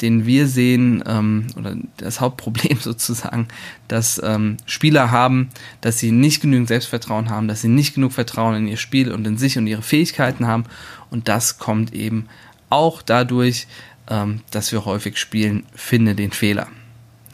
den 0.00 0.26
wir 0.26 0.46
sehen, 0.46 1.02
ähm, 1.06 1.46
oder 1.56 1.76
das 1.96 2.20
Hauptproblem 2.20 2.78
sozusagen, 2.80 3.48
dass 3.88 4.20
ähm, 4.22 4.58
Spieler 4.66 5.10
haben, 5.10 5.48
dass 5.80 5.98
sie 5.98 6.12
nicht 6.12 6.40
genügend 6.40 6.68
Selbstvertrauen 6.68 7.30
haben, 7.30 7.48
dass 7.48 7.62
sie 7.62 7.68
nicht 7.68 7.94
genug 7.94 8.12
Vertrauen 8.12 8.56
in 8.56 8.68
ihr 8.68 8.76
Spiel 8.76 9.12
und 9.12 9.26
in 9.26 9.38
sich 9.38 9.58
und 9.58 9.66
ihre 9.66 9.82
Fähigkeiten 9.82 10.46
haben. 10.46 10.64
Und 11.10 11.28
das 11.28 11.58
kommt 11.58 11.94
eben 11.94 12.26
auch 12.70 13.02
dadurch, 13.02 13.66
ähm, 14.08 14.40
dass 14.50 14.72
wir 14.72 14.84
häufig 14.84 15.18
spielen, 15.18 15.64
finde 15.74 16.14
den 16.14 16.32
Fehler. 16.32 16.68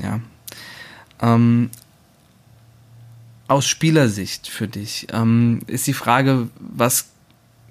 Ja. 0.02 0.20
Ähm, 1.20 1.70
aus 3.46 3.66
Spielersicht 3.66 4.48
für 4.48 4.68
dich 4.68 5.08
ähm, 5.12 5.60
ist 5.66 5.86
die 5.86 5.92
Frage, 5.92 6.48
was 6.58 7.10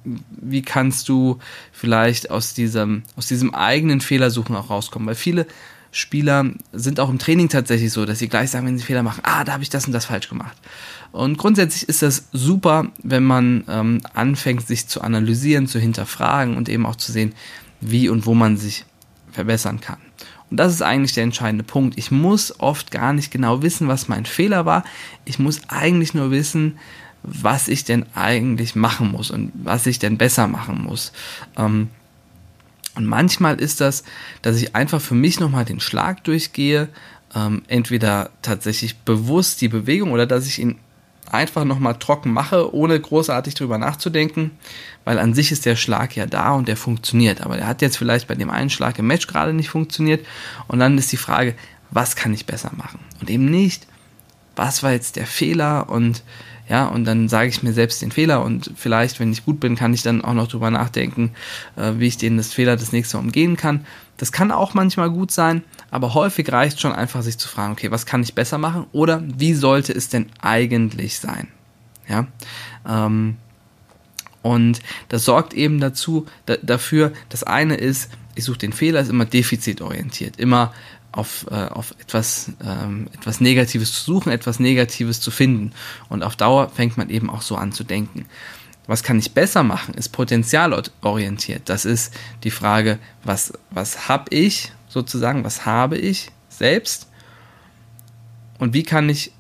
wie 0.06 0.62
kannst 0.62 1.10
du 1.10 1.40
vielleicht 1.72 2.32
aus 2.32 2.54
diesem, 2.54 3.04
aus 3.16 3.28
diesem 3.28 3.54
eigenen 3.54 4.02
Fehlersuchen 4.02 4.56
auch 4.56 4.70
rauskommen? 4.70 5.08
Weil 5.08 5.16
viele 5.16 5.48
Spieler 5.92 6.46
sind 6.72 7.00
auch 7.00 7.10
im 7.10 7.20
Training 7.20 7.50
tatsächlich 7.50 7.94
so, 7.94 8.06
dass 8.06 8.20
sie 8.20 8.28
gleich 8.28 8.50
sagen, 8.50 8.66
wenn 8.66 8.78
sie 8.78 8.84
Fehler 8.84 9.04
machen, 9.04 9.22
ah, 9.24 9.44
da 9.44 9.54
habe 9.54 9.64
ich 9.64 9.70
das 9.70 9.86
und 9.86 9.94
das 9.94 10.06
falsch 10.06 10.28
gemacht. 10.28 10.58
Und 11.12 11.38
grundsätzlich 11.38 11.88
ist 11.88 12.02
das 12.02 12.30
super, 12.34 12.88
wenn 13.04 13.24
man 13.24 13.64
ähm, 13.70 14.02
anfängt, 14.14 14.66
sich 14.66 14.88
zu 14.88 15.02
analysieren, 15.02 15.68
zu 15.68 15.80
hinterfragen 15.80 16.58
und 16.58 16.68
eben 16.68 16.88
auch 16.88 16.96
zu 16.96 17.12
sehen, 17.12 17.34
wie 17.80 18.10
und 18.10 18.26
wo 18.26 18.34
man 18.34 18.58
sich 18.58 18.86
verbessern 19.32 19.82
kann. 19.82 20.00
Und 20.50 20.58
das 20.58 20.74
ist 20.74 20.82
eigentlich 20.82 21.14
der 21.14 21.24
entscheidende 21.24 21.64
Punkt. 21.64 21.98
Ich 21.98 22.12
muss 22.12 22.60
oft 22.60 22.92
gar 22.92 23.14
nicht 23.14 23.32
genau 23.32 23.62
wissen, 23.62 23.88
was 23.88 24.08
mein 24.08 24.26
Fehler 24.26 24.66
war. 24.66 24.84
Ich 25.26 25.40
muss 25.40 25.62
eigentlich 25.68 26.14
nur 26.14 26.32
wissen, 26.32 26.78
was 27.24 27.68
ich 27.68 27.86
denn 27.86 28.06
eigentlich 28.14 28.76
machen 28.76 29.12
muss 29.12 29.32
und 29.32 29.52
was 29.56 29.86
ich 29.86 30.00
denn 30.00 30.18
besser 30.18 30.48
machen 30.48 30.84
muss. 30.84 31.14
Ähm, 31.58 31.90
und 32.96 33.06
manchmal 33.06 33.60
ist 33.60 33.82
das, 33.82 34.04
dass 34.42 34.58
ich 34.58 34.76
einfach 34.76 35.02
für 35.02 35.16
mich 35.16 35.40
nochmal 35.40 35.66
den 35.66 35.80
Schlag 35.80 36.24
durchgehe, 36.24 36.90
ähm, 37.36 37.64
entweder 37.68 38.30
tatsächlich 38.42 39.00
bewusst 39.00 39.62
die 39.62 39.68
Bewegung 39.68 40.12
oder 40.12 40.28
dass 40.28 40.46
ich 40.46 40.60
ihn 40.60 40.78
einfach 41.32 41.64
nochmal 41.64 41.98
trocken 41.98 42.32
mache, 42.32 42.76
ohne 42.76 43.00
großartig 43.00 43.56
drüber 43.56 43.80
nachzudenken, 43.80 44.52
weil 45.04 45.18
an 45.18 45.34
sich 45.34 45.52
ist 45.52 45.66
der 45.66 45.76
Schlag 45.76 46.16
ja 46.16 46.28
da 46.28 46.52
und 46.52 46.68
der 46.68 46.78
funktioniert. 46.78 47.42
Aber 47.42 47.58
der 47.58 47.66
hat 47.66 47.82
jetzt 47.82 47.98
vielleicht 47.98 48.28
bei 48.28 48.36
dem 48.36 48.52
einen 48.52 48.70
Schlag 48.70 49.00
im 49.00 49.08
Match 49.08 49.26
gerade 49.26 49.54
nicht 49.54 49.70
funktioniert 49.70 50.26
und 50.68 50.78
dann 50.78 50.98
ist 50.98 51.12
die 51.12 51.18
Frage, 51.18 51.56
was 51.90 52.16
kann 52.16 52.34
ich 52.34 52.46
besser 52.46 52.72
machen? 52.76 53.00
Und 53.20 53.30
eben 53.32 53.46
nicht, 53.46 53.88
was 54.56 54.84
war 54.84 54.92
jetzt 54.92 55.16
der 55.16 55.26
Fehler 55.26 55.90
und 55.90 56.22
ja, 56.70 56.86
und 56.88 57.06
dann 57.06 57.28
sage 57.28 57.50
ich 57.50 57.62
mir 57.62 57.74
selbst 57.74 58.02
den 58.02 58.12
Fehler 58.12 58.44
und 58.44 58.72
vielleicht, 58.76 59.20
wenn 59.20 59.32
ich 59.32 59.46
gut 59.46 59.60
bin, 59.60 59.76
kann 59.76 59.94
ich 59.94 60.02
dann 60.02 60.24
auch 60.24 60.34
noch 60.34 60.48
drüber 60.48 60.72
nachdenken, 60.72 61.32
äh, 61.76 61.94
wie 61.98 62.08
ich 62.08 62.18
den 62.18 62.38
das 62.38 62.54
Fehler 62.54 62.78
das 62.78 62.92
nächste 62.92 63.18
Mal 63.18 63.24
umgehen 63.24 63.58
kann. 63.58 63.86
Das 64.18 64.32
kann 64.32 64.52
auch 64.52 64.74
manchmal 64.74 65.10
gut 65.10 65.32
sein, 65.32 65.64
aber 65.92 66.14
häufig 66.14 66.52
reicht 66.52 66.80
schon 66.80 66.94
einfach, 66.94 67.22
sich 67.22 67.38
zu 67.38 67.48
fragen, 67.48 67.74
okay, 67.74 67.92
was 67.92 68.06
kann 68.06 68.24
ich 68.24 68.36
besser 68.36 68.58
machen 68.58 68.86
oder 68.92 69.22
wie 69.26 69.54
sollte 69.54 69.92
es 69.92 70.08
denn 70.10 70.28
eigentlich 70.42 71.20
sein? 71.20 71.48
Ja, 72.08 72.28
ähm, 72.88 73.38
und 74.44 74.82
das 75.10 75.26
sorgt 75.26 75.56
eben 75.56 75.80
dazu, 75.80 76.28
da, 76.46 76.58
dafür, 76.58 77.14
das 77.30 77.44
eine 77.44 77.76
ist, 77.76 78.12
ich 78.36 78.44
suche 78.44 78.60
den 78.60 78.74
Fehler, 78.74 79.00
ist 79.00 79.10
immer 79.10 79.26
defizitorientiert, 79.26 80.38
immer 80.38 80.74
auf, 81.14 81.48
äh, 81.50 81.56
auf 81.56 81.96
etwas, 82.00 82.52
ähm, 82.64 83.08
etwas 83.14 83.40
Negatives 83.40 83.94
zu 83.94 84.04
suchen, 84.04 84.32
etwas 84.32 84.60
Negatives 84.60 85.22
zu 85.22 85.32
finden. 85.32 85.72
Und 86.10 86.24
auf 86.24 86.36
Dauer 86.36 86.70
fängt 86.70 86.98
man 86.98 87.10
eben 87.10 87.30
auch 87.30 87.42
so 87.42 87.56
an 87.56 87.72
zu 87.72 87.84
denken. 87.84 88.26
Was 88.86 89.02
kann 89.02 89.18
ich 89.18 89.32
besser 89.32 89.64
machen, 89.64 89.94
ist 89.94 90.10
potenzialorientiert. 90.10 91.70
Das 91.70 91.86
ist 91.86 92.14
die 92.44 92.52
Frage, 92.52 93.00
was, 93.24 93.54
was 93.70 94.10
habe 94.10 94.36
ich 94.36 94.74
sozusagen, 94.90 95.46
was 95.46 95.66
habe 95.66 95.98
ich 95.98 96.32
selbst 96.50 97.08
und 98.60 98.74
wie 98.74 98.84
kann 98.84 99.08
ich 99.08 99.32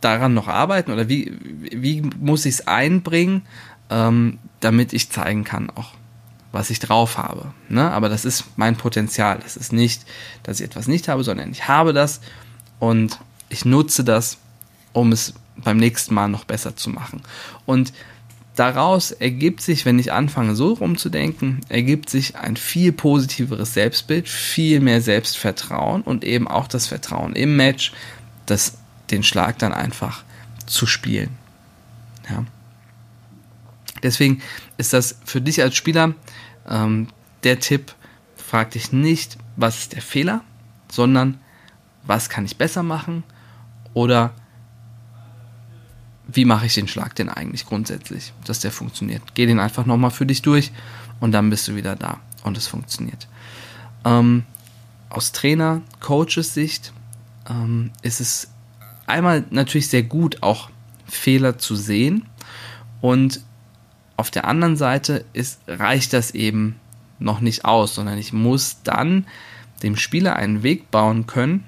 daran 0.00 0.34
noch 0.34 0.46
arbeiten 0.46 0.92
oder 0.92 1.08
wie, 1.08 1.36
wie 1.40 2.02
muss 2.20 2.46
ich 2.46 2.54
es 2.56 2.68
einbringen, 2.68 3.42
ähm, 3.90 4.38
damit 4.60 4.92
ich 4.92 5.10
zeigen 5.10 5.44
kann 5.44 5.70
auch, 5.70 5.92
was 6.52 6.70
ich 6.70 6.78
drauf 6.78 7.18
habe. 7.18 7.52
Ne? 7.68 7.90
Aber 7.90 8.08
das 8.08 8.24
ist 8.24 8.44
mein 8.56 8.76
Potenzial. 8.76 9.38
Das 9.42 9.56
ist 9.56 9.72
nicht, 9.72 10.02
dass 10.42 10.60
ich 10.60 10.66
etwas 10.66 10.88
nicht 10.88 11.08
habe, 11.08 11.24
sondern 11.24 11.50
ich 11.50 11.68
habe 11.68 11.92
das 11.92 12.20
und 12.78 13.18
ich 13.48 13.64
nutze 13.64 14.04
das, 14.04 14.38
um 14.92 15.12
es 15.12 15.34
beim 15.56 15.76
nächsten 15.76 16.14
Mal 16.14 16.28
noch 16.28 16.44
besser 16.44 16.76
zu 16.76 16.90
machen. 16.90 17.22
Und 17.64 17.92
daraus 18.54 19.10
ergibt 19.10 19.60
sich, 19.60 19.84
wenn 19.84 19.98
ich 19.98 20.12
anfange 20.12 20.54
so 20.54 20.74
rumzudenken, 20.74 21.60
ergibt 21.68 22.10
sich 22.10 22.36
ein 22.36 22.56
viel 22.56 22.92
positiveres 22.92 23.74
Selbstbild, 23.74 24.28
viel 24.28 24.80
mehr 24.80 25.00
Selbstvertrauen 25.00 26.02
und 26.02 26.24
eben 26.24 26.48
auch 26.48 26.66
das 26.66 26.86
Vertrauen 26.86 27.34
im 27.34 27.56
Match, 27.56 27.92
das 28.46 28.78
den 29.10 29.22
Schlag 29.22 29.58
dann 29.58 29.72
einfach 29.72 30.24
zu 30.66 30.86
spielen. 30.86 31.30
Ja. 32.28 32.44
Deswegen 34.06 34.40
ist 34.78 34.92
das 34.92 35.18
für 35.24 35.40
dich 35.40 35.60
als 35.60 35.74
Spieler 35.74 36.14
ähm, 36.68 37.08
der 37.42 37.58
Tipp, 37.58 37.92
frag 38.36 38.70
dich 38.70 38.92
nicht, 38.92 39.36
was 39.56 39.78
ist 39.78 39.94
der 39.94 40.02
Fehler, 40.02 40.42
sondern 40.90 41.40
was 42.04 42.28
kann 42.28 42.44
ich 42.44 42.56
besser 42.56 42.84
machen 42.84 43.24
oder 43.94 44.32
wie 46.28 46.44
mache 46.44 46.66
ich 46.66 46.74
den 46.74 46.86
Schlag 46.86 47.16
denn 47.16 47.28
eigentlich 47.28 47.66
grundsätzlich, 47.66 48.32
dass 48.44 48.60
der 48.60 48.70
funktioniert. 48.70 49.22
Geh 49.34 49.46
den 49.46 49.58
einfach 49.58 49.86
nochmal 49.86 50.12
für 50.12 50.26
dich 50.26 50.42
durch 50.42 50.70
und 51.18 51.32
dann 51.32 51.50
bist 51.50 51.66
du 51.66 51.74
wieder 51.74 51.96
da 51.96 52.20
und 52.44 52.56
es 52.56 52.68
funktioniert. 52.68 53.26
Ähm, 54.04 54.44
aus 55.08 55.32
Trainer, 55.32 55.82
Coaches 55.98 56.54
Sicht 56.54 56.92
ähm, 57.48 57.90
ist 58.02 58.20
es 58.20 58.50
einmal 59.06 59.44
natürlich 59.50 59.88
sehr 59.88 60.04
gut, 60.04 60.42
auch 60.44 60.70
Fehler 61.06 61.58
zu 61.58 61.74
sehen 61.74 62.26
und 63.00 63.40
auf 64.16 64.30
der 64.30 64.46
anderen 64.46 64.76
Seite 64.76 65.24
ist, 65.32 65.60
reicht 65.66 66.12
das 66.12 66.30
eben 66.32 66.76
noch 67.18 67.40
nicht 67.40 67.64
aus, 67.64 67.94
sondern 67.94 68.18
ich 68.18 68.32
muss 68.32 68.82
dann 68.82 69.26
dem 69.82 69.96
Spieler 69.96 70.36
einen 70.36 70.62
Weg 70.62 70.90
bauen 70.90 71.26
können, 71.26 71.64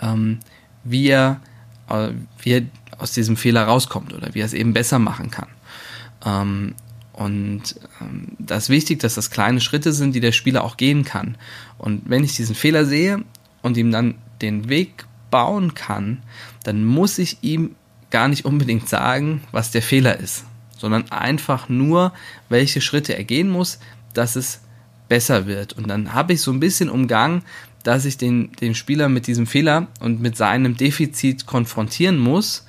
ähm, 0.00 0.40
wie, 0.84 1.08
er, 1.08 1.40
äh, 1.88 2.10
wie 2.42 2.50
er 2.50 2.62
aus 2.98 3.12
diesem 3.12 3.36
Fehler 3.36 3.64
rauskommt 3.64 4.12
oder 4.12 4.34
wie 4.34 4.40
er 4.40 4.46
es 4.46 4.52
eben 4.52 4.72
besser 4.72 4.98
machen 4.98 5.30
kann. 5.30 5.48
Ähm, 6.24 6.74
und 7.12 7.76
ähm, 8.00 8.28
da 8.38 8.56
ist 8.56 8.70
wichtig, 8.70 9.00
dass 9.00 9.14
das 9.14 9.30
kleine 9.30 9.60
Schritte 9.60 9.92
sind, 9.92 10.14
die 10.14 10.20
der 10.20 10.32
Spieler 10.32 10.64
auch 10.64 10.76
gehen 10.76 11.04
kann. 11.04 11.36
Und 11.78 12.02
wenn 12.06 12.24
ich 12.24 12.34
diesen 12.34 12.54
Fehler 12.54 12.86
sehe 12.86 13.22
und 13.62 13.76
ihm 13.76 13.90
dann 13.90 14.14
den 14.40 14.68
Weg 14.68 15.04
bauen 15.30 15.74
kann, 15.74 16.22
dann 16.64 16.84
muss 16.84 17.18
ich 17.18 17.38
ihm 17.42 17.76
gar 18.10 18.28
nicht 18.28 18.44
unbedingt 18.44 18.88
sagen, 18.88 19.42
was 19.52 19.70
der 19.70 19.82
Fehler 19.82 20.18
ist, 20.18 20.44
sondern 20.80 21.10
einfach 21.12 21.68
nur, 21.68 22.12
welche 22.48 22.80
Schritte 22.80 23.16
er 23.16 23.24
gehen 23.24 23.50
muss, 23.50 23.78
dass 24.14 24.34
es 24.34 24.62
besser 25.08 25.46
wird. 25.46 25.74
Und 25.74 25.88
dann 25.88 26.14
habe 26.14 26.32
ich 26.32 26.40
so 26.40 26.50
ein 26.50 26.60
bisschen 26.60 26.88
umgangen, 26.88 27.42
dass 27.82 28.04
ich 28.04 28.16
den, 28.16 28.52
den 28.60 28.74
Spieler 28.74 29.08
mit 29.08 29.26
diesem 29.26 29.46
Fehler 29.46 29.88
und 30.00 30.20
mit 30.20 30.36
seinem 30.36 30.76
Defizit 30.76 31.46
konfrontieren 31.46 32.18
muss 32.18 32.66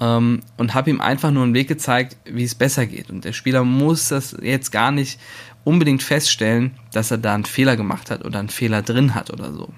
ähm, 0.00 0.40
und 0.56 0.74
habe 0.74 0.90
ihm 0.90 1.00
einfach 1.00 1.30
nur 1.30 1.42
einen 1.42 1.54
Weg 1.54 1.68
gezeigt, 1.68 2.16
wie 2.24 2.44
es 2.44 2.54
besser 2.54 2.86
geht. 2.86 3.10
Und 3.10 3.24
der 3.24 3.32
Spieler 3.32 3.64
muss 3.64 4.08
das 4.08 4.36
jetzt 4.42 4.70
gar 4.72 4.90
nicht 4.90 5.20
unbedingt 5.64 6.02
feststellen, 6.02 6.72
dass 6.92 7.10
er 7.10 7.18
da 7.18 7.34
einen 7.34 7.44
Fehler 7.44 7.76
gemacht 7.76 8.10
hat 8.10 8.24
oder 8.24 8.38
einen 8.38 8.48
Fehler 8.48 8.82
drin 8.82 9.14
hat 9.14 9.30
oder 9.30 9.52
so. 9.52 9.68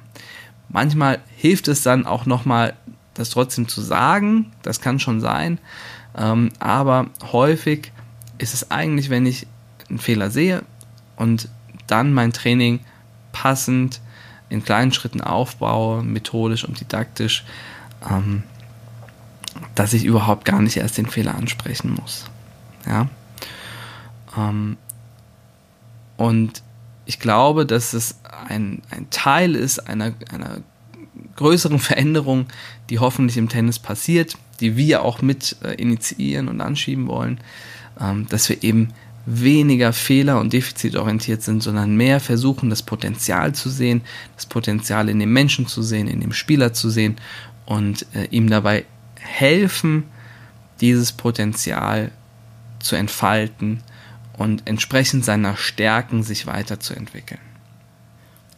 Manchmal 0.69 1.21
hilft 1.37 1.69
es 1.69 1.83
dann 1.83 2.07
auch 2.07 2.27
nochmal, 2.27 2.75
das 3.15 3.31
trotzdem 3.31 3.69
zu 3.69 3.81
sagen, 3.81 4.53
das 4.63 4.81
kann 4.81 4.99
schon 4.99 5.21
sein, 5.21 5.59
ähm, 6.17 6.51
aber 6.59 7.07
häufig 7.33 7.93
ist 8.39 8.55
es 8.55 8.71
eigentlich, 8.71 9.11
wenn 9.11 9.27
ich 9.27 9.47
einen 9.89 9.99
Fehler 9.99 10.31
sehe 10.31 10.63
und 11.17 11.49
dann 11.87 12.13
mein 12.13 12.33
Training 12.33 12.81
passend 13.33 14.01
in 14.49 14.65
kleinen 14.65 14.93
Schritten 14.93 15.21
aufbaue, 15.21 16.03
methodisch 16.03 16.65
und 16.65 16.81
didaktisch, 16.81 17.45
ähm, 18.09 18.45
dass 19.75 19.93
ich 19.93 20.05
überhaupt 20.05 20.45
gar 20.45 20.61
nicht 20.63 20.77
erst 20.77 20.99
den 20.99 21.07
Fehler 21.07 21.35
ansprechen 21.35 21.95
muss. 21.95 22.25
Ja. 22.87 23.09
Ähm, 24.37 24.77
und 26.17 26.63
ich 27.07 27.19
glaube, 27.19 27.67
dass 27.67 27.93
es 27.93 28.21
ein, 28.49 28.83
ein 28.91 29.11
Teil 29.11 29.55
ist 29.55 29.89
einer, 29.89 30.13
einer 30.33 30.59
größeren 31.37 31.79
Veränderung, 31.81 32.47
die 32.91 32.99
hoffentlich 32.99 33.37
im 33.37 33.49
Tennis 33.49 33.79
passiert, 33.79 34.37
die 34.61 34.77
wir 34.77 35.03
auch 35.03 35.23
mit 35.23 35.57
äh, 35.63 35.75
initiieren 35.75 36.49
und 36.49 36.61
anschieben 36.61 37.07
wollen, 37.09 37.41
ähm, 38.01 38.27
dass 38.29 38.49
wir 38.49 38.63
eben 38.63 38.93
weniger 39.27 39.93
fehler- 39.93 40.39
und 40.39 40.53
defizitorientiert 40.53 41.43
sind, 41.43 41.63
sondern 41.63 41.97
mehr 41.97 42.21
versuchen, 42.21 42.71
das 42.71 42.83
Potenzial 42.83 43.55
zu 43.55 43.71
sehen, 43.71 44.03
das 44.37 44.47
Potenzial 44.47 45.09
in 45.09 45.19
dem 45.19 45.33
Menschen 45.33 45.67
zu 45.67 45.83
sehen, 45.83 46.09
in 46.09 46.21
dem 46.21 46.33
Spieler 46.33 46.73
zu 46.73 46.91
sehen 46.91 47.17
und 47.65 48.07
äh, 48.15 48.27
ihm 48.27 48.51
dabei 48.51 48.85
helfen, 49.19 50.05
dieses 50.81 51.13
Potenzial 51.13 52.11
zu 52.81 52.97
entfalten 52.97 53.83
und 54.37 54.63
entsprechend 54.67 55.25
seiner 55.25 55.57
Stärken 55.57 56.23
sich 56.23 56.47
weiterzuentwickeln. 56.47 57.41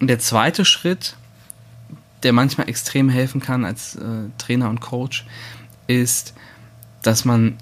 Und 0.01 0.09
der 0.09 0.19
zweite 0.19 0.65
Schritt, 0.65 1.17
der 2.23 2.33
manchmal 2.33 2.69
extrem 2.69 3.09
helfen 3.09 3.41
kann 3.41 3.65
als 3.65 3.95
äh, 3.95 4.01
Trainer 4.39 4.69
und 4.69 4.81
Coach, 4.81 5.27
ist, 5.87 6.35
dass 7.03 7.25
man 7.25 7.57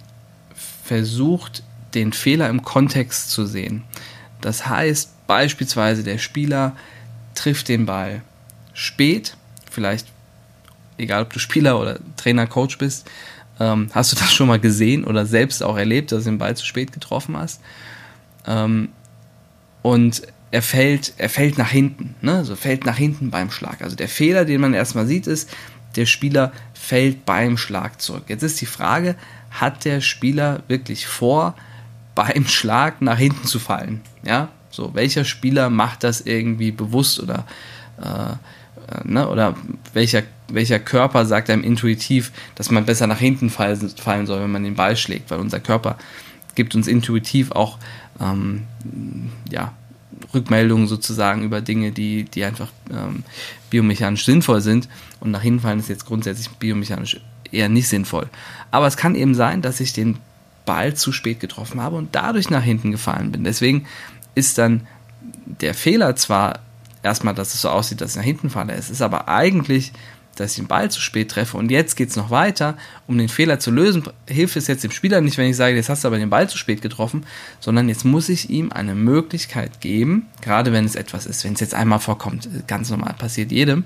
versucht, 0.84 1.62
den 1.94 2.12
Fehler 2.12 2.48
im 2.48 2.62
Kontext 2.62 3.30
zu 3.30 3.46
sehen. 3.46 3.84
Das 4.40 4.68
heißt 4.68 5.26
beispielsweise, 5.26 6.02
der 6.02 6.18
Spieler 6.18 6.76
trifft 7.34 7.68
den 7.68 7.86
Ball 7.86 8.22
spät, 8.74 9.36
vielleicht 9.70 10.06
egal 10.98 11.22
ob 11.22 11.32
du 11.32 11.38
Spieler 11.38 11.80
oder 11.80 11.98
Trainer, 12.16 12.46
Coach 12.46 12.78
bist, 12.78 13.08
ähm, 13.60 13.88
hast 13.92 14.12
du 14.12 14.16
das 14.16 14.32
schon 14.32 14.48
mal 14.48 14.60
gesehen 14.60 15.04
oder 15.04 15.26
selbst 15.26 15.62
auch 15.62 15.76
erlebt, 15.76 16.12
dass 16.12 16.24
du 16.24 16.30
den 16.30 16.38
Ball 16.38 16.56
zu 16.56 16.66
spät 16.66 16.92
getroffen 16.92 17.36
hast. 17.36 17.60
Ähm, 18.46 18.88
und 19.82 20.22
er 20.50 20.62
fällt, 20.62 21.14
er 21.18 21.28
fällt 21.28 21.58
nach 21.58 21.70
hinten, 21.70 22.14
ne? 22.20 22.36
also 22.36 22.56
fällt 22.56 22.84
nach 22.84 22.96
hinten 22.96 23.30
beim 23.30 23.50
Schlag. 23.50 23.82
Also 23.82 23.96
der 23.96 24.08
Fehler, 24.08 24.44
den 24.44 24.60
man 24.60 24.74
erstmal 24.74 25.06
sieht, 25.06 25.26
ist, 25.26 25.50
der 25.96 26.06
Spieler 26.06 26.52
fällt 26.74 27.24
beim 27.24 27.56
Schlag 27.56 28.00
zurück. 28.00 28.24
Jetzt 28.28 28.42
ist 28.42 28.60
die 28.60 28.66
Frage, 28.66 29.16
hat 29.50 29.84
der 29.84 30.00
Spieler 30.00 30.62
wirklich 30.68 31.06
vor, 31.06 31.54
beim 32.14 32.46
Schlag 32.46 33.00
nach 33.02 33.18
hinten 33.18 33.46
zu 33.46 33.58
fallen? 33.58 34.00
Ja, 34.24 34.48
so 34.70 34.94
welcher 34.94 35.24
Spieler 35.24 35.70
macht 35.70 36.04
das 36.04 36.20
irgendwie 36.20 36.72
bewusst 36.72 37.20
oder 37.20 37.46
äh, 38.02 38.32
äh, 38.90 39.00
ne? 39.04 39.28
oder 39.28 39.54
welcher, 39.92 40.22
welcher 40.48 40.78
Körper 40.78 41.24
sagt 41.26 41.50
einem 41.50 41.62
intuitiv, 41.62 42.32
dass 42.54 42.70
man 42.70 42.84
besser 42.84 43.06
nach 43.06 43.18
hinten 43.18 43.50
fallen, 43.50 43.90
fallen 43.90 44.26
soll, 44.26 44.42
wenn 44.42 44.52
man 44.52 44.64
den 44.64 44.74
Ball 44.74 44.96
schlägt, 44.96 45.30
weil 45.30 45.38
unser 45.38 45.60
Körper 45.60 45.96
gibt 46.54 46.74
uns 46.74 46.86
intuitiv 46.86 47.52
auch 47.52 47.78
ähm, 48.20 48.64
ja, 49.50 49.72
Rückmeldungen 50.32 50.86
sozusagen 50.86 51.42
über 51.42 51.60
Dinge, 51.60 51.92
die, 51.92 52.24
die 52.24 52.44
einfach 52.44 52.70
ähm, 52.90 53.24
biomechanisch 53.70 54.24
sinnvoll 54.24 54.60
sind. 54.60 54.88
Und 55.20 55.30
nach 55.30 55.42
hinten 55.42 55.60
fallen 55.60 55.80
ist 55.80 55.88
jetzt 55.88 56.06
grundsätzlich 56.06 56.48
biomechanisch 56.50 57.20
eher 57.50 57.68
nicht 57.68 57.88
sinnvoll. 57.88 58.28
Aber 58.70 58.86
es 58.86 58.96
kann 58.96 59.14
eben 59.14 59.34
sein, 59.34 59.62
dass 59.62 59.80
ich 59.80 59.92
den 59.92 60.18
Ball 60.66 60.94
zu 60.94 61.12
spät 61.12 61.40
getroffen 61.40 61.80
habe 61.80 61.96
und 61.96 62.14
dadurch 62.14 62.50
nach 62.50 62.62
hinten 62.62 62.90
gefallen 62.90 63.32
bin. 63.32 63.44
Deswegen 63.44 63.86
ist 64.34 64.58
dann 64.58 64.86
der 65.46 65.74
Fehler 65.74 66.16
zwar 66.16 66.60
erstmal, 67.02 67.34
dass 67.34 67.54
es 67.54 67.62
so 67.62 67.68
aussieht, 67.68 68.00
dass 68.00 68.12
ich 68.12 68.16
nach 68.16 68.24
hinten 68.24 68.50
falle. 68.50 68.72
Es 68.72 68.90
ist 68.90 69.02
aber 69.02 69.28
eigentlich 69.28 69.92
dass 70.34 70.52
ich 70.52 70.56
den 70.56 70.66
Ball 70.66 70.90
zu 70.90 71.00
spät 71.00 71.30
treffe 71.30 71.56
und 71.56 71.70
jetzt 71.70 71.96
geht 71.96 72.10
es 72.10 72.16
noch 72.16 72.30
weiter, 72.30 72.76
um 73.06 73.18
den 73.18 73.28
Fehler 73.28 73.58
zu 73.58 73.70
lösen, 73.70 74.04
hilft 74.28 74.56
es 74.56 74.66
jetzt 74.66 74.84
dem 74.84 74.90
Spieler 74.90 75.20
nicht, 75.20 75.38
wenn 75.38 75.48
ich 75.48 75.56
sage, 75.56 75.76
jetzt 75.76 75.88
hast 75.88 76.04
du 76.04 76.08
aber 76.08 76.18
den 76.18 76.30
Ball 76.30 76.48
zu 76.48 76.58
spät 76.58 76.82
getroffen, 76.82 77.24
sondern 77.60 77.88
jetzt 77.88 78.04
muss 78.04 78.28
ich 78.28 78.50
ihm 78.50 78.72
eine 78.72 78.94
Möglichkeit 78.94 79.80
geben, 79.80 80.26
gerade 80.40 80.72
wenn 80.72 80.84
es 80.84 80.96
etwas 80.96 81.26
ist, 81.26 81.44
wenn 81.44 81.54
es 81.54 81.60
jetzt 81.60 81.74
einmal 81.74 82.00
vorkommt, 82.00 82.48
ganz 82.66 82.90
normal 82.90 83.14
passiert 83.18 83.52
jedem, 83.52 83.84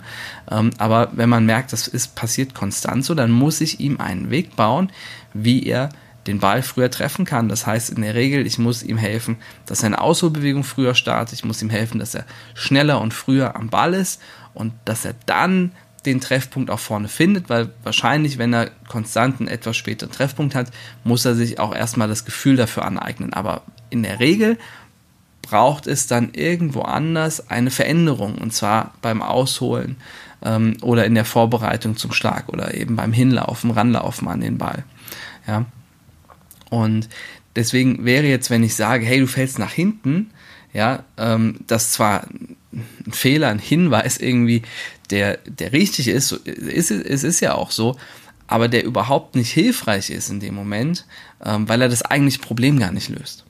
ähm, 0.51 0.71
aber 0.79 1.11
wenn 1.13 1.29
man 1.29 1.47
merkt, 1.47 1.73
das 1.73 1.89
ist 1.89 2.15
passiert 2.15 2.55
konstant 2.55 3.05
so, 3.05 3.15
dann 3.15 3.31
muss 3.31 3.61
ich 3.61 3.81
ihm 3.81 3.99
einen 3.99 4.31
Weg 4.31 4.57
bauen, 4.57 4.91
wie 5.35 5.65
er 5.67 5.91
den 6.29 6.39
Ball 6.39 6.63
früher 6.63 6.91
treffen 6.91 7.25
kann. 7.25 7.49
Das 7.49 7.67
heißt 7.67 7.91
in 7.91 8.03
der 8.03 8.15
Regel, 8.15 8.47
ich 8.47 8.59
muss 8.59 8.83
ihm 8.83 8.99
helfen, 8.99 9.37
dass 9.67 9.81
seine 9.81 10.01
Ausholbewegung 10.01 10.63
früher 10.63 10.95
startet. 10.95 11.35
Ich 11.35 11.45
muss 11.45 11.63
ihm 11.63 11.71
helfen, 11.71 11.99
dass 11.99 12.15
er 12.15 12.27
schneller 12.55 13.01
und 13.01 13.15
früher 13.15 13.57
am 13.57 13.71
Ball 13.71 13.95
ist 13.95 14.21
und 14.55 14.73
dass 14.85 15.05
er 15.05 15.15
dann 15.27 15.73
den 16.09 16.21
Treffpunkt 16.21 16.71
auch 16.71 16.79
vorne 16.79 17.09
findet, 17.09 17.49
weil 17.49 17.71
wahrscheinlich, 17.83 18.39
wenn 18.39 18.53
er 18.53 18.71
konstant 18.89 19.41
einen 19.41 19.49
etwas 19.49 19.77
späteren 19.77 20.11
Treffpunkt 20.11 20.55
hat, 20.55 20.71
muss 21.05 21.25
er 21.25 21.35
sich 21.35 21.59
auch 21.59 21.75
erstmal 21.75 22.09
das 22.09 22.25
Gefühl 22.25 22.57
dafür 22.57 22.85
aneignen. 22.85 23.33
Aber 23.33 23.63
in 23.91 24.03
der 24.03 24.21
Regel 24.21 24.59
braucht 25.43 25.87
es 25.87 26.07
dann 26.07 26.31
irgendwo 26.35 26.83
anders 26.83 27.49
eine 27.51 27.71
Veränderung 27.71 28.37
und 28.37 28.53
zwar 28.53 28.95
beim 29.01 29.23
Ausholen 29.23 29.97
ähm, 30.43 30.77
oder 30.83 31.07
in 31.07 31.15
der 31.15 31.25
Vorbereitung 31.25 31.97
zum 31.97 32.13
Schlag 32.13 32.49
oder 32.49 32.75
eben 32.75 32.97
beim 32.97 33.13
Hinlaufen, 33.13 33.71
Ranlaufen 33.71 34.29
an 34.29 34.41
den 34.41 34.59
Ball. 34.59 34.85
Ja. 35.47 35.65
Und 36.71 37.09
deswegen 37.57 38.05
wäre 38.05 38.27
jetzt, 38.27 38.51
wenn 38.51 38.63
ich 38.63 38.75
sage, 38.75 39.07
hey, 39.07 39.21
du 39.21 39.27
fällst 39.27 39.59
nach 39.59 39.73
hinten, 39.73 40.31
ja, 40.73 41.05
ähm, 41.17 41.61
das 41.67 41.93
zwar 41.93 42.27
ein 42.73 43.13
Fehler, 43.13 43.49
ein 43.49 43.59
Hinweis 43.59 44.19
irgendwie, 44.19 44.63
der, 45.11 45.39
der 45.47 45.73
richtig 45.73 46.09
ist, 46.09 46.33
ist, 46.33 46.91
es 46.91 47.25
ist 47.25 47.41
ja 47.41 47.55
auch 47.55 47.71
so, 47.71 47.97
aber 48.47 48.69
der 48.69 48.85
überhaupt 48.85 49.37
nicht 49.37 49.53
hilfreich 49.53 50.11
ist 50.11 50.31
in 50.31 50.41
dem 50.41 50.55
Moment, 50.55 51.07
ähm, 51.45 51.69
weil 51.69 51.83
er 51.83 51.89
das 51.89 52.03
eigentliche 52.03 52.41
Problem 52.41 52.79
gar 52.79 52.93
nicht 52.93 53.09
löst. 53.09 53.45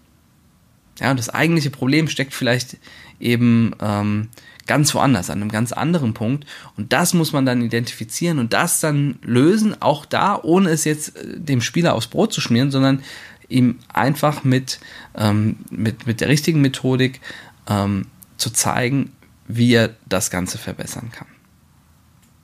Ja, 1.00 1.10
und 1.10 1.18
das 1.18 1.30
eigentliche 1.30 1.70
Problem 1.70 2.08
steckt 2.08 2.34
vielleicht 2.34 2.76
eben 3.20 3.72
ähm, 3.80 4.28
ganz 4.66 4.94
woanders, 4.94 5.30
an 5.30 5.40
einem 5.40 5.50
ganz 5.50 5.72
anderen 5.72 6.14
Punkt. 6.14 6.46
Und 6.76 6.92
das 6.92 7.14
muss 7.14 7.32
man 7.32 7.46
dann 7.46 7.62
identifizieren 7.62 8.38
und 8.38 8.52
das 8.52 8.80
dann 8.80 9.18
lösen, 9.22 9.80
auch 9.80 10.04
da, 10.04 10.38
ohne 10.40 10.70
es 10.70 10.84
jetzt 10.84 11.16
äh, 11.16 11.40
dem 11.40 11.60
Spieler 11.60 11.94
aufs 11.94 12.08
Brot 12.08 12.32
zu 12.32 12.40
schmieren, 12.40 12.70
sondern 12.70 13.02
ihm 13.48 13.78
einfach 13.92 14.44
mit, 14.44 14.80
ähm, 15.16 15.56
mit, 15.70 16.06
mit 16.06 16.20
der 16.20 16.28
richtigen 16.28 16.60
Methodik 16.60 17.20
ähm, 17.68 18.06
zu 18.38 18.50
zeigen, 18.50 19.12
wie 19.46 19.74
er 19.74 19.94
das 20.06 20.30
Ganze 20.30 20.58
verbessern 20.58 21.10
kann. 21.12 21.28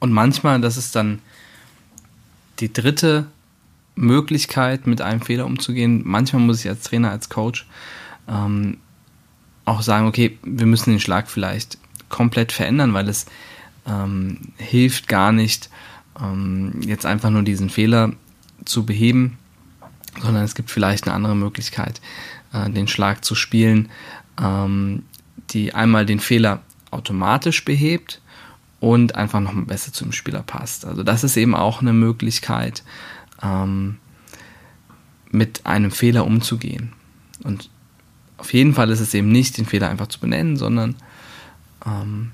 Und 0.00 0.12
manchmal, 0.12 0.60
das 0.60 0.76
ist 0.76 0.94
dann 0.94 1.20
die 2.60 2.72
dritte 2.72 3.26
Möglichkeit, 3.94 4.86
mit 4.86 5.00
einem 5.00 5.20
Fehler 5.20 5.46
umzugehen. 5.46 6.02
Manchmal 6.04 6.42
muss 6.42 6.60
ich 6.60 6.68
als 6.68 6.82
Trainer, 6.82 7.10
als 7.10 7.28
Coach 7.28 7.66
ähm, 8.28 8.78
auch 9.64 9.82
sagen, 9.82 10.06
okay, 10.06 10.38
wir 10.42 10.66
müssen 10.66 10.90
den 10.90 11.00
Schlag 11.00 11.28
vielleicht 11.28 11.78
komplett 12.08 12.52
verändern, 12.52 12.92
weil 12.94 13.08
es 13.08 13.26
ähm, 13.86 14.38
hilft 14.56 15.08
gar 15.08 15.32
nicht, 15.32 15.70
ähm, 16.20 16.80
jetzt 16.82 17.06
einfach 17.06 17.30
nur 17.30 17.42
diesen 17.42 17.70
Fehler 17.70 18.12
zu 18.64 18.84
beheben, 18.84 19.38
sondern 20.22 20.44
es 20.44 20.54
gibt 20.54 20.70
vielleicht 20.70 21.06
eine 21.06 21.14
andere 21.14 21.36
Möglichkeit, 21.36 22.00
äh, 22.52 22.70
den 22.70 22.88
Schlag 22.88 23.24
zu 23.24 23.34
spielen, 23.34 23.88
ähm, 24.40 25.02
die 25.54 25.72
einmal 25.72 26.04
den 26.04 26.20
Fehler 26.20 26.62
automatisch 26.90 27.64
behebt 27.64 28.20
und 28.80 29.14
einfach 29.14 29.40
noch 29.40 29.54
besser 29.64 29.92
zum 29.92 30.12
Spieler 30.12 30.42
passt. 30.42 30.84
Also 30.84 31.02
das 31.02 31.24
ist 31.24 31.36
eben 31.36 31.54
auch 31.54 31.80
eine 31.80 31.92
Möglichkeit, 31.92 32.82
ähm, 33.42 33.96
mit 35.30 35.64
einem 35.64 35.90
Fehler 35.90 36.26
umzugehen. 36.26 36.92
Und 37.42 37.70
auf 38.36 38.52
jeden 38.52 38.74
Fall 38.74 38.90
ist 38.90 39.00
es 39.00 39.14
eben 39.14 39.32
nicht, 39.32 39.56
den 39.56 39.66
Fehler 39.66 39.88
einfach 39.88 40.08
zu 40.08 40.20
benennen, 40.20 40.56
sondern 40.56 40.96
ähm, 41.86 42.32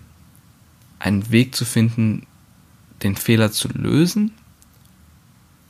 einen 0.98 1.30
Weg 1.30 1.54
zu 1.54 1.64
finden, 1.64 2.26
den 3.02 3.16
Fehler 3.16 3.52
zu 3.52 3.68
lösen. 3.68 4.32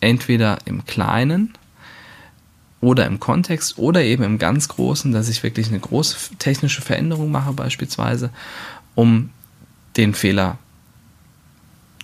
Entweder 0.00 0.58
im 0.64 0.86
Kleinen 0.86 1.52
oder 2.80 3.06
im 3.06 3.20
Kontext 3.20 3.78
oder 3.78 4.02
eben 4.02 4.22
im 4.22 4.38
ganz 4.38 4.68
Großen, 4.68 5.12
dass 5.12 5.28
ich 5.28 5.42
wirklich 5.42 5.68
eine 5.68 5.80
große 5.80 6.36
technische 6.38 6.80
Veränderung 6.80 7.30
mache 7.30 7.52
beispielsweise, 7.52 8.30
um 8.94 9.30
den 9.96 10.14
Fehler 10.14 10.58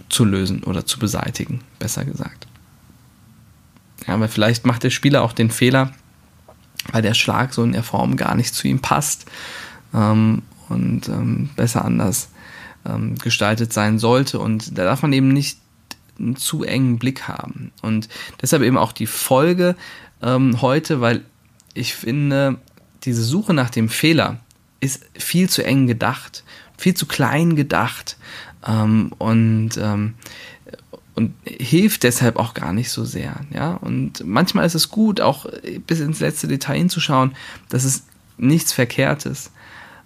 zu 0.09 0.25
lösen 0.25 0.63
oder 0.65 0.85
zu 0.85 0.99
beseitigen, 0.99 1.61
besser 1.79 2.05
gesagt. 2.05 2.47
Ja, 4.07 4.15
aber 4.15 4.29
vielleicht 4.29 4.67
macht 4.67 4.83
der 4.83 4.91
Spieler 4.91 5.23
auch 5.23 5.33
den 5.33 5.51
Fehler, 5.51 5.93
weil 6.93 7.03
der 7.03 7.15
Schlag 7.15 7.55
so 7.55 7.63
in 7.63 7.73
der 7.73 7.83
Form 7.83 8.17
gar 8.17 8.35
nicht 8.35 8.55
zu 8.55 8.69
ihm 8.69 8.81
passt 8.81 9.27
ähm, 9.95 10.43
und 10.69 11.09
ähm, 11.09 11.51
besser 11.57 11.85
anders 11.85 12.29
ähm, 12.85 13.17
gestaltet 13.17 13.73
sein 13.73 13.99
sollte. 13.99 14.39
Und 14.39 14.79
da 14.79 14.85
darf 14.85 15.03
man 15.03 15.13
eben 15.13 15.29
nicht 15.29 15.59
einen 16.19 16.37
zu 16.37 16.63
engen 16.63 16.99
Blick 16.99 17.29
haben. 17.29 17.73
Und 17.83 18.09
deshalb 18.41 18.63
eben 18.63 18.79
auch 18.79 18.93
die 18.93 19.07
Folge 19.07 19.77
ähm, 20.23 20.61
heute, 20.63 21.01
weil 21.01 21.25
ich 21.75 21.95
finde, 21.95 22.59
diese 23.05 23.23
Suche 23.23 23.55
nach 23.55 23.71
dem 23.71 23.89
Fehler 23.89 24.39
ist 24.81 25.05
viel 25.15 25.49
zu 25.49 25.65
eng 25.65 25.87
gedacht, 25.87 26.45
viel 26.77 26.95
zu 26.95 27.07
klein 27.07 27.57
gedacht 27.57 28.17
ähm, 28.67 29.13
und 29.19 29.77
ähm, 29.79 30.15
und 31.17 31.33
hilft 31.45 32.03
deshalb 32.03 32.37
auch 32.37 32.53
gar 32.53 32.75
nicht 32.75 32.91
so 32.91 33.07
sehr. 33.07 33.41
Ja? 33.51 33.73
Und 33.73 34.23
manchmal 34.27 34.67
ist 34.67 34.75
es 34.75 34.91
gut, 34.91 35.23
auch 35.23 35.47
bis 35.87 36.01
ins 36.01 36.21
letzte 36.21 36.47
Detail 36.47 36.77
hinzuschauen, 36.77 37.35
dass 37.71 37.85
es 37.85 38.05
nichts 38.37 38.75
Verkehrtes. 38.75 39.51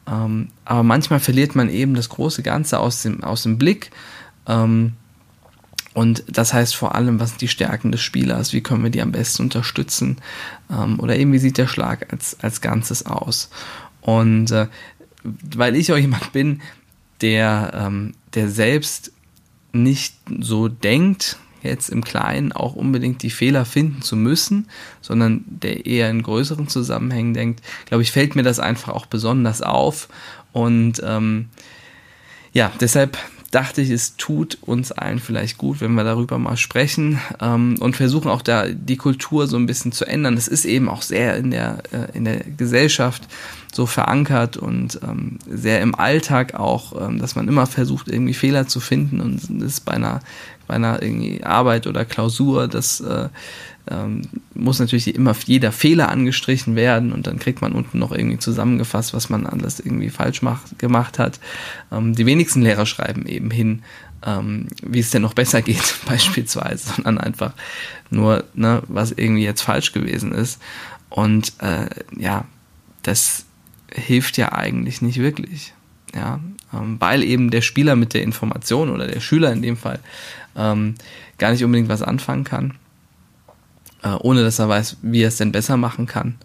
Ähm, 0.06 0.48
aber 0.64 0.84
manchmal 0.84 1.18
verliert 1.18 1.56
man 1.56 1.68
eben 1.68 1.94
das 1.94 2.10
große 2.10 2.44
Ganze 2.44 2.78
aus 2.78 3.02
dem, 3.02 3.24
aus 3.24 3.42
dem 3.42 3.58
Blick. 3.58 3.90
Ähm, 4.46 4.92
und 5.92 6.24
das 6.28 6.52
heißt 6.52 6.76
vor 6.76 6.94
allem, 6.94 7.18
was 7.18 7.30
sind 7.30 7.40
die 7.40 7.48
Stärken 7.48 7.90
des 7.90 8.00
Spielers, 8.00 8.52
wie 8.52 8.60
können 8.60 8.84
wir 8.84 8.90
die 8.90 9.02
am 9.02 9.12
besten 9.12 9.42
unterstützen 9.42 10.18
ähm, 10.70 11.00
oder 11.00 11.16
eben 11.16 11.32
wie 11.32 11.38
sieht 11.38 11.58
der 11.58 11.66
Schlag 11.66 12.12
als, 12.12 12.38
als 12.40 12.60
Ganzes 12.60 13.06
aus. 13.06 13.50
Und 14.00 14.52
äh, 14.52 14.68
weil 15.24 15.74
ich 15.76 15.92
auch 15.92 15.96
jemand 15.98 16.32
bin, 16.32 16.62
der, 17.20 17.72
ähm, 17.74 18.14
der 18.34 18.48
selbst 18.48 19.12
nicht 19.72 20.14
so 20.40 20.68
denkt, 20.68 21.38
jetzt 21.62 21.90
im 21.90 22.02
Kleinen 22.02 22.52
auch 22.52 22.74
unbedingt 22.74 23.22
die 23.22 23.30
Fehler 23.30 23.64
finden 23.64 24.00
zu 24.00 24.16
müssen, 24.16 24.68
sondern 25.02 25.44
der 25.46 25.84
eher 25.86 26.08
in 26.08 26.22
größeren 26.22 26.68
Zusammenhängen 26.68 27.34
denkt, 27.34 27.62
glaube 27.86 28.02
ich, 28.02 28.12
fällt 28.12 28.34
mir 28.34 28.42
das 28.42 28.60
einfach 28.60 28.94
auch 28.94 29.06
besonders 29.06 29.60
auf. 29.60 30.08
Und 30.52 31.02
ähm, 31.04 31.48
ja, 32.52 32.72
deshalb 32.80 33.18
dachte 33.50 33.82
ich, 33.82 33.90
es 33.90 34.16
tut 34.16 34.58
uns 34.62 34.92
allen 34.92 35.18
vielleicht 35.18 35.58
gut, 35.58 35.80
wenn 35.80 35.94
wir 35.94 36.04
darüber 36.04 36.38
mal 36.38 36.56
sprechen 36.56 37.20
ähm, 37.40 37.76
und 37.80 37.96
versuchen 37.96 38.30
auch 38.30 38.42
da 38.42 38.66
die 38.68 38.96
Kultur 38.96 39.48
so 39.48 39.56
ein 39.56 39.66
bisschen 39.66 39.92
zu 39.92 40.04
ändern. 40.04 40.36
Das 40.36 40.46
ist 40.46 40.64
eben 40.64 40.88
auch 40.88 41.02
sehr 41.02 41.36
in 41.36 41.50
der, 41.50 41.82
äh, 41.92 42.16
in 42.16 42.24
der 42.24 42.44
Gesellschaft 42.44 43.26
so 43.72 43.86
verankert 43.86 44.56
und 44.56 45.00
ähm, 45.02 45.38
sehr 45.48 45.80
im 45.80 45.94
Alltag 45.94 46.54
auch, 46.54 47.00
ähm, 47.00 47.18
dass 47.18 47.34
man 47.34 47.48
immer 47.48 47.66
versucht, 47.66 48.08
irgendwie 48.08 48.34
Fehler 48.34 48.68
zu 48.68 48.78
finden 48.78 49.20
und 49.20 49.62
ist 49.62 49.84
bei 49.84 49.92
einer, 49.92 50.20
bei 50.66 50.74
einer 50.74 51.02
irgendwie 51.02 51.42
Arbeit 51.42 51.86
oder 51.86 52.04
Klausur, 52.04 52.68
das 52.68 53.00
äh, 53.00 53.28
ähm, 53.90 54.22
muss 54.54 54.78
natürlich 54.78 55.14
immer 55.14 55.34
jeder 55.44 55.72
Fehler 55.72 56.08
angestrichen 56.08 56.76
werden 56.76 57.12
und 57.12 57.26
dann 57.26 57.38
kriegt 57.38 57.60
man 57.60 57.72
unten 57.72 57.98
noch 57.98 58.12
irgendwie 58.12 58.38
zusammengefasst, 58.38 59.12
was 59.12 59.28
man 59.30 59.46
alles 59.46 59.80
irgendwie 59.80 60.10
falsch 60.10 60.42
macht, 60.42 60.78
gemacht 60.78 61.18
hat. 61.18 61.40
Ähm, 61.90 62.14
die 62.14 62.26
wenigsten 62.26 62.62
Lehrer 62.62 62.86
schreiben 62.86 63.26
eben 63.26 63.50
hin, 63.50 63.82
ähm, 64.24 64.68
wie 64.82 65.00
es 65.00 65.10
denn 65.10 65.22
noch 65.22 65.34
besser 65.34 65.62
geht, 65.62 65.96
beispielsweise, 66.06 66.94
sondern 66.94 67.18
einfach 67.18 67.52
nur, 68.10 68.44
ne, 68.54 68.82
was 68.88 69.12
irgendwie 69.12 69.44
jetzt 69.44 69.62
falsch 69.62 69.92
gewesen 69.92 70.32
ist. 70.32 70.60
Und 71.08 71.54
äh, 71.58 71.86
ja, 72.16 72.44
das 73.02 73.44
hilft 73.92 74.36
ja 74.36 74.52
eigentlich 74.52 75.02
nicht 75.02 75.18
wirklich. 75.18 75.74
Ja, 76.14 76.40
ähm, 76.72 76.96
weil 77.00 77.22
eben 77.22 77.50
der 77.50 77.60
Spieler 77.60 77.96
mit 77.96 78.14
der 78.14 78.22
Information 78.22 78.90
oder 78.90 79.06
der 79.06 79.20
Schüler 79.20 79.52
in 79.52 79.62
dem 79.62 79.76
Fall 79.76 80.00
ähm, 80.56 80.96
gar 81.38 81.52
nicht 81.52 81.64
unbedingt 81.64 81.88
was 81.88 82.02
anfangen 82.02 82.44
kann 82.44 82.74
äh, 84.02 84.10
ohne 84.10 84.42
dass 84.42 84.58
er 84.58 84.68
weiß, 84.68 84.98
wie 85.02 85.22
er 85.22 85.28
es 85.28 85.36
denn 85.36 85.52
besser 85.52 85.76
machen 85.76 86.06
kann. 86.06 86.36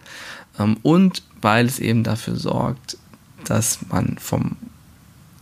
Ähm, 0.60 0.78
und 0.84 1.24
weil 1.42 1.66
es 1.66 1.80
eben 1.80 2.04
dafür 2.04 2.36
sorgt, 2.36 2.98
dass 3.46 3.80
man 3.90 4.18
vom 4.20 4.58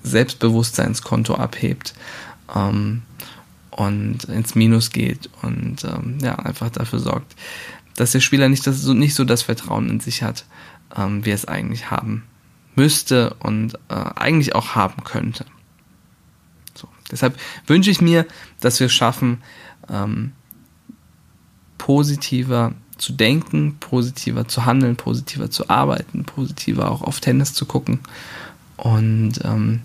Selbstbewusstseinskonto 0.04 1.36
abhebt 1.36 1.94
ähm, 2.54 3.04
und 3.72 4.26
ins 4.26 4.56
Minus 4.56 4.92
geht 4.92 5.30
und 5.42 5.84
ähm, 5.84 6.18
ja, 6.22 6.36
einfach 6.36 6.70
dafür 6.70 7.00
sorgt, 7.00 7.36
dass 7.96 8.12
der 8.12 8.20
Spieler 8.20 8.50
nicht, 8.50 8.68
das, 8.68 8.84
nicht 8.84 9.16
so 9.16 9.24
das 9.24 9.44
Vertrauen 9.44 9.90
in 9.90 10.00
sich 10.00 10.24
hat, 10.24 10.46
wie 10.96 11.32
er 11.32 11.36
es 11.36 11.46
eigentlich 11.46 11.90
haben 11.90 12.24
müsste 12.76 13.34
und 13.40 13.76
äh, 13.90 13.94
eigentlich 14.16 14.56
auch 14.56 14.76
haben 14.76 15.04
könnte. 15.04 15.46
So, 16.76 16.88
Deshalb 17.12 17.38
wünsche 17.68 17.92
ich 17.92 18.02
mir, 18.02 18.26
dass 18.60 18.80
wir 18.80 18.88
es 18.88 18.94
schaffen, 18.94 19.42
positiver 21.84 22.72
zu 22.98 23.12
denken, 23.12 23.76
positiver 23.82 24.48
zu 24.48 24.66
handeln, 24.66 24.96
positiver 24.96 25.52
zu 25.52 25.70
arbeiten, 25.70 26.24
positiver 26.24 26.90
auch 26.90 27.02
auf 27.02 27.20
Tennis 27.20 27.54
zu 27.54 27.66
gucken 27.66 28.00
und 28.78 29.34
ähm, 29.44 29.82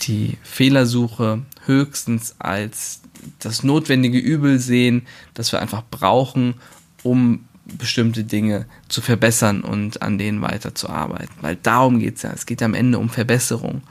die 0.00 0.38
Fehlersuche 0.42 1.42
höchstens 1.66 2.36
als 2.38 3.02
das 3.40 3.62
notwendige 3.62 4.18
Übel 4.18 4.58
sehen, 4.58 5.06
das 5.34 5.52
wir 5.52 5.60
einfach 5.60 5.82
brauchen, 5.90 6.54
um 7.02 7.44
bestimmte 7.66 8.24
Dinge 8.24 8.64
zu 8.88 9.02
verbessern 9.02 9.60
und 9.60 10.00
an 10.00 10.16
denen 10.16 10.40
weiterzuarbeiten. 10.40 11.34
Weil 11.42 11.56
darum 11.56 11.98
geht 11.98 12.16
es 12.16 12.22
ja. 12.22 12.30
Es 12.30 12.46
geht 12.46 12.62
am 12.62 12.72
Ende 12.72 12.98
um 12.98 13.10
Verbesserung. 13.10 13.82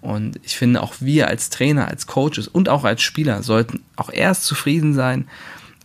Und 0.00 0.40
ich 0.42 0.56
finde, 0.56 0.82
auch 0.82 0.94
wir 0.98 1.28
als 1.28 1.50
Trainer, 1.50 1.86
als 1.86 2.08
Coaches 2.08 2.48
und 2.48 2.68
auch 2.68 2.82
als 2.82 3.02
Spieler 3.02 3.44
sollten 3.44 3.84
auch 3.94 4.10
erst 4.10 4.44
zufrieden 4.44 4.94
sein, 4.94 5.28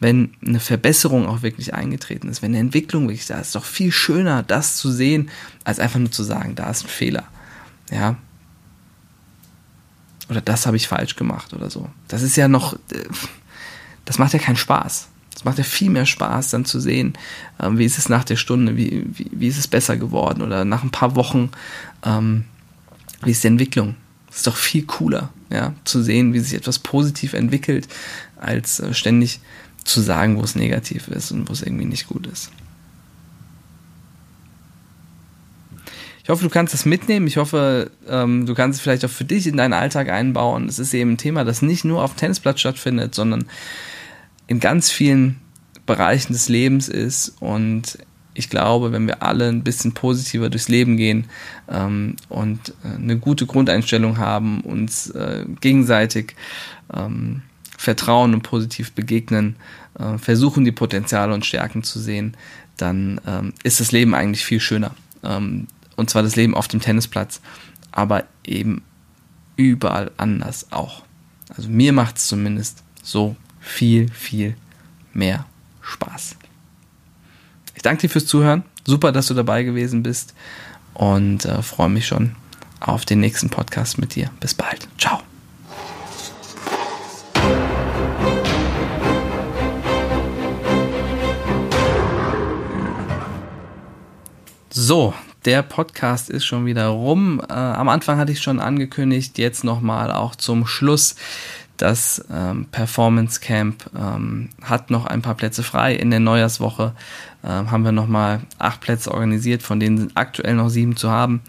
wenn 0.03 0.33
eine 0.45 0.59
Verbesserung 0.59 1.27
auch 1.27 1.41
wirklich 1.41 1.73
eingetreten 1.73 2.27
ist, 2.27 2.41
wenn 2.41 2.51
eine 2.51 2.59
Entwicklung 2.59 3.07
wirklich 3.07 3.25
da 3.25 3.39
ist. 3.39 3.47
ist 3.47 3.55
doch 3.55 3.63
viel 3.63 3.91
schöner, 3.91 4.43
das 4.43 4.75
zu 4.75 4.91
sehen, 4.91 5.31
als 5.63 5.79
einfach 5.79 5.99
nur 5.99 6.11
zu 6.11 6.23
sagen, 6.23 6.55
da 6.55 6.69
ist 6.69 6.83
ein 6.83 6.89
Fehler. 6.89 7.23
Ja. 7.89 8.17
Oder 10.29 10.41
das 10.41 10.65
habe 10.65 10.75
ich 10.75 10.89
falsch 10.89 11.15
gemacht 11.15 11.53
oder 11.53 11.69
so. 11.69 11.89
Das 12.09 12.21
ist 12.21 12.35
ja 12.35 12.49
noch, 12.49 12.73
äh, 12.73 13.07
das 14.03 14.19
macht 14.19 14.33
ja 14.33 14.39
keinen 14.39 14.57
Spaß. 14.57 15.07
Es 15.33 15.45
macht 15.45 15.57
ja 15.57 15.63
viel 15.63 15.89
mehr 15.89 16.05
Spaß, 16.05 16.51
dann 16.51 16.65
zu 16.65 16.81
sehen, 16.81 17.13
ähm, 17.59 17.77
wie 17.77 17.85
ist 17.85 17.97
es 17.97 18.09
nach 18.09 18.25
der 18.25 18.35
Stunde, 18.35 18.75
wie, 18.75 19.05
wie, 19.07 19.29
wie, 19.31 19.47
ist 19.47 19.57
es 19.57 19.67
besser 19.69 19.95
geworden 19.95 20.41
oder 20.41 20.65
nach 20.65 20.83
ein 20.83 20.91
paar 20.91 21.15
Wochen, 21.15 21.49
ähm, 22.03 22.43
wie 23.23 23.31
ist 23.31 23.43
die 23.43 23.47
Entwicklung. 23.47 23.95
Das 24.27 24.37
ist 24.37 24.47
doch 24.47 24.57
viel 24.57 24.83
cooler, 24.83 25.29
ja, 25.49 25.73
zu 25.85 26.03
sehen, 26.03 26.33
wie 26.33 26.39
sich 26.39 26.55
etwas 26.55 26.79
positiv 26.79 27.33
entwickelt, 27.33 27.87
als 28.37 28.81
äh, 28.81 28.93
ständig 28.93 29.39
zu 29.83 30.01
sagen, 30.01 30.37
wo 30.37 30.41
es 30.41 30.55
negativ 30.55 31.07
ist 31.07 31.31
und 31.31 31.49
wo 31.49 31.53
es 31.53 31.61
irgendwie 31.61 31.85
nicht 31.85 32.07
gut 32.07 32.27
ist. 32.27 32.51
Ich 36.23 36.29
hoffe, 36.29 36.43
du 36.43 36.49
kannst 36.49 36.73
das 36.73 36.85
mitnehmen. 36.85 37.27
Ich 37.27 37.35
hoffe, 37.35 37.91
ähm, 38.07 38.45
du 38.45 38.53
kannst 38.53 38.77
es 38.77 38.83
vielleicht 38.83 39.03
auch 39.03 39.09
für 39.09 39.25
dich 39.25 39.45
in 39.45 39.57
deinen 39.57 39.73
Alltag 39.73 40.09
einbauen. 40.09 40.69
Es 40.69 40.79
ist 40.79 40.93
eben 40.93 41.11
ein 41.11 41.17
Thema, 41.17 41.43
das 41.43 41.61
nicht 41.61 41.83
nur 41.83 42.01
auf 42.01 42.13
dem 42.13 42.19
Tennisplatz 42.19 42.61
stattfindet, 42.61 43.13
sondern 43.13 43.45
in 44.47 44.61
ganz 44.61 44.89
vielen 44.89 45.41
Bereichen 45.85 46.31
des 46.31 46.47
Lebens 46.47 46.87
ist. 46.87 47.35
Und 47.41 47.97
ich 48.33 48.49
glaube, 48.49 48.93
wenn 48.93 49.05
wir 49.05 49.21
alle 49.21 49.49
ein 49.49 49.63
bisschen 49.63 49.93
positiver 49.93 50.49
durchs 50.49 50.69
Leben 50.69 50.95
gehen 50.95 51.25
ähm, 51.69 52.15
und 52.29 52.73
äh, 52.85 52.95
eine 52.95 53.17
gute 53.17 53.45
Grundeinstellung 53.45 54.17
haben, 54.17 54.61
uns 54.61 55.09
äh, 55.09 55.45
gegenseitig 55.59 56.35
ähm, 56.93 57.41
vertrauen 57.83 58.33
und 58.33 58.43
positiv 58.43 58.93
begegnen, 58.93 59.57
äh, 59.99 60.17
versuchen 60.17 60.65
die 60.65 60.71
Potenziale 60.71 61.33
und 61.33 61.45
Stärken 61.45 61.83
zu 61.83 61.99
sehen, 61.99 62.35
dann 62.77 63.19
ähm, 63.27 63.53
ist 63.63 63.79
das 63.79 63.91
Leben 63.91 64.15
eigentlich 64.15 64.45
viel 64.45 64.59
schöner. 64.59 64.91
Ähm, 65.23 65.67
und 65.95 66.09
zwar 66.09 66.23
das 66.23 66.35
Leben 66.35 66.55
auf 66.55 66.67
dem 66.67 66.79
Tennisplatz, 66.79 67.41
aber 67.91 68.23
eben 68.45 68.81
überall 69.55 70.11
anders 70.17 70.67
auch. 70.71 71.03
Also 71.49 71.69
mir 71.69 71.93
macht 71.93 72.17
es 72.17 72.27
zumindest 72.27 72.83
so 73.03 73.35
viel, 73.59 74.09
viel 74.09 74.55
mehr 75.13 75.45
Spaß. 75.81 76.37
Ich 77.75 77.81
danke 77.81 78.01
dir 78.01 78.09
fürs 78.09 78.25
Zuhören. 78.25 78.63
Super, 78.85 79.11
dass 79.11 79.27
du 79.27 79.33
dabei 79.33 79.63
gewesen 79.63 80.03
bist 80.03 80.33
und 80.93 81.45
äh, 81.45 81.61
freue 81.61 81.89
mich 81.89 82.07
schon 82.07 82.35
auf 82.79 83.05
den 83.05 83.19
nächsten 83.19 83.49
Podcast 83.49 83.97
mit 83.97 84.15
dir. 84.15 84.31
Bis 84.39 84.53
bald. 84.53 84.87
Ciao. 84.97 85.21
So, 94.75 95.13
der 95.45 95.61
Podcast 95.61 96.31
ist 96.31 96.45
schon 96.45 96.65
wieder 96.65 96.87
rum. 96.87 97.39
Äh, 97.47 97.53
am 97.53 97.89
Anfang 97.89 98.17
hatte 98.17 98.31
ich 98.31 98.41
schon 98.41 98.59
angekündigt, 98.59 99.37
jetzt 99.37 99.63
nochmal 99.63 100.11
auch 100.11 100.35
zum 100.35 100.65
Schluss 100.65 101.15
das 101.77 102.25
ähm, 102.33 102.65
Performance 102.71 103.39
Camp 103.39 103.85
ähm, 103.95 104.49
hat 104.63 104.89
noch 104.89 105.05
ein 105.05 105.21
paar 105.21 105.35
Plätze 105.35 105.61
frei. 105.61 105.93
In 105.93 106.09
der 106.09 106.19
Neujahrswoche 106.19 106.93
ähm, 107.43 107.69
haben 107.69 107.83
wir 107.83 107.91
nochmal 107.91 108.41
acht 108.57 108.81
Plätze 108.81 109.11
organisiert, 109.11 109.61
von 109.61 109.79
denen 109.79 109.99
sind 109.99 110.11
aktuell 110.15 110.55
noch 110.55 110.69
sieben 110.69 110.95
zu 110.95 111.11
haben. 111.11 111.41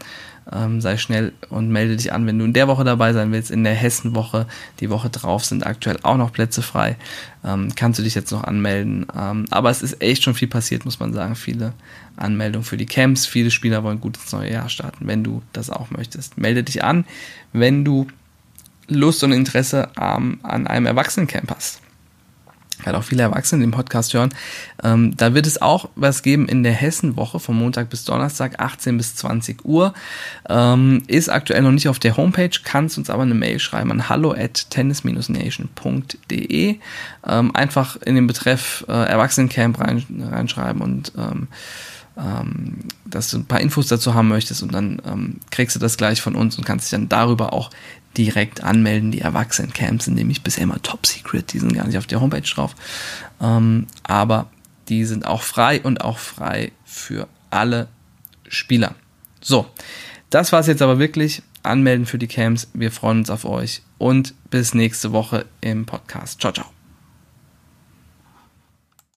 Ähm, 0.52 0.82
sei 0.82 0.98
schnell 0.98 1.32
und 1.48 1.70
melde 1.70 1.96
dich 1.96 2.12
an, 2.12 2.26
wenn 2.26 2.38
du 2.38 2.44
in 2.44 2.52
der 2.52 2.68
Woche 2.68 2.84
dabei 2.84 3.14
sein 3.14 3.32
willst. 3.32 3.50
In 3.50 3.64
der 3.64 3.72
Hessenwoche, 3.72 4.46
die 4.80 4.90
Woche 4.90 5.08
drauf, 5.08 5.46
sind 5.46 5.66
aktuell 5.66 5.98
auch 6.02 6.18
noch 6.18 6.32
Plätze 6.32 6.60
frei. 6.60 6.96
Ähm, 7.42 7.70
kannst 7.74 7.98
du 7.98 8.02
dich 8.02 8.14
jetzt 8.14 8.30
noch 8.32 8.44
anmelden. 8.44 9.06
Ähm, 9.18 9.46
aber 9.50 9.70
es 9.70 9.82
ist 9.82 10.02
echt 10.02 10.22
schon 10.22 10.34
viel 10.34 10.48
passiert, 10.48 10.84
muss 10.84 11.00
man 11.00 11.14
sagen. 11.14 11.34
Viele 11.34 11.72
Anmeldungen 12.16 12.64
für 12.64 12.76
die 12.76 12.86
Camps. 12.86 13.26
Viele 13.26 13.50
Spieler 13.50 13.82
wollen 13.82 14.00
gut 14.00 14.16
ins 14.16 14.32
neue 14.32 14.52
Jahr 14.52 14.68
starten, 14.68 15.06
wenn 15.06 15.24
du 15.24 15.42
das 15.52 15.70
auch 15.70 15.90
möchtest. 15.90 16.38
Melde 16.38 16.62
dich 16.62 16.84
an, 16.84 17.04
wenn 17.52 17.84
du 17.84 18.06
Lust 18.88 19.24
und 19.24 19.32
Interesse 19.32 19.88
ähm, 20.00 20.38
an 20.42 20.66
einem 20.66 20.86
Erwachsenencamp 20.86 21.50
hast. 21.54 21.80
Ich 22.78 22.86
werde 22.86 22.98
auch 22.98 23.04
viele 23.04 23.22
Erwachsene 23.22 23.64
den 23.64 23.70
Podcast 23.70 24.12
hören. 24.12 24.34
Ähm, 24.82 25.16
da 25.16 25.32
wird 25.32 25.46
es 25.46 25.62
auch 25.62 25.88
was 25.94 26.22
geben 26.22 26.46
in 26.48 26.64
der 26.64 26.72
Hessenwoche 26.72 27.40
von 27.40 27.56
Montag 27.56 27.88
bis 27.88 28.04
Donnerstag, 28.04 28.60
18 28.60 28.98
bis 28.98 29.16
20 29.16 29.64
Uhr. 29.64 29.94
Ähm, 30.48 31.02
ist 31.06 31.30
aktuell 31.30 31.62
noch 31.62 31.70
nicht 31.70 31.88
auf 31.88 31.98
der 31.98 32.18
Homepage, 32.18 32.50
kannst 32.62 32.98
uns 32.98 33.08
aber 33.08 33.22
eine 33.22 33.32
Mail 33.34 33.58
schreiben 33.60 33.90
an 33.90 34.10
hallo 34.10 34.32
at 34.32 34.70
tennis-nation.de. 34.70 36.78
Ähm, 37.26 37.56
einfach 37.56 37.96
in 38.02 38.16
den 38.16 38.26
Betreff 38.26 38.84
äh, 38.88 38.92
Erwachsenencamp 38.92 39.80
rein, 39.80 40.04
reinschreiben 40.30 40.82
und 40.82 41.12
ähm, 41.16 41.48
ähm, 42.16 42.78
dass 43.04 43.30
du 43.30 43.38
ein 43.38 43.46
paar 43.46 43.60
Infos 43.60 43.88
dazu 43.88 44.14
haben 44.14 44.28
möchtest 44.28 44.62
und 44.62 44.72
dann 44.72 45.02
ähm, 45.04 45.40
kriegst 45.50 45.74
du 45.76 45.80
das 45.80 45.96
gleich 45.96 46.20
von 46.20 46.34
uns 46.34 46.56
und 46.56 46.64
kannst 46.64 46.86
dich 46.86 46.90
dann 46.92 47.08
darüber 47.08 47.52
auch 47.52 47.70
direkt 48.16 48.62
anmelden. 48.62 49.10
Die 49.10 49.20
Erwachsenencamps 49.20 50.04
sind 50.04 50.14
nämlich 50.14 50.42
bisher 50.42 50.64
immer 50.64 50.80
top 50.82 51.06
secret, 51.06 51.52
die 51.52 51.58
sind 51.58 51.74
gar 51.74 51.86
nicht 51.86 51.98
auf 51.98 52.06
der 52.06 52.20
Homepage 52.20 52.42
drauf. 52.42 52.74
Ähm, 53.40 53.86
aber 54.02 54.48
die 54.88 55.04
sind 55.04 55.26
auch 55.26 55.42
frei 55.42 55.80
und 55.80 56.02
auch 56.02 56.18
frei 56.18 56.72
für 56.84 57.28
alle 57.50 57.88
Spieler. 58.48 58.94
So, 59.40 59.66
das 60.30 60.52
war 60.52 60.60
es 60.60 60.66
jetzt 60.66 60.82
aber 60.82 60.98
wirklich. 60.98 61.42
Anmelden 61.62 62.04
für 62.04 62.18
die 62.18 62.26
Camps. 62.26 62.68
Wir 62.74 62.92
freuen 62.92 63.20
uns 63.20 63.30
auf 63.30 63.46
euch 63.46 63.82
und 63.98 64.34
bis 64.50 64.74
nächste 64.74 65.12
Woche 65.12 65.46
im 65.62 65.86
Podcast. 65.86 66.40
Ciao, 66.40 66.52
ciao. 66.52 66.73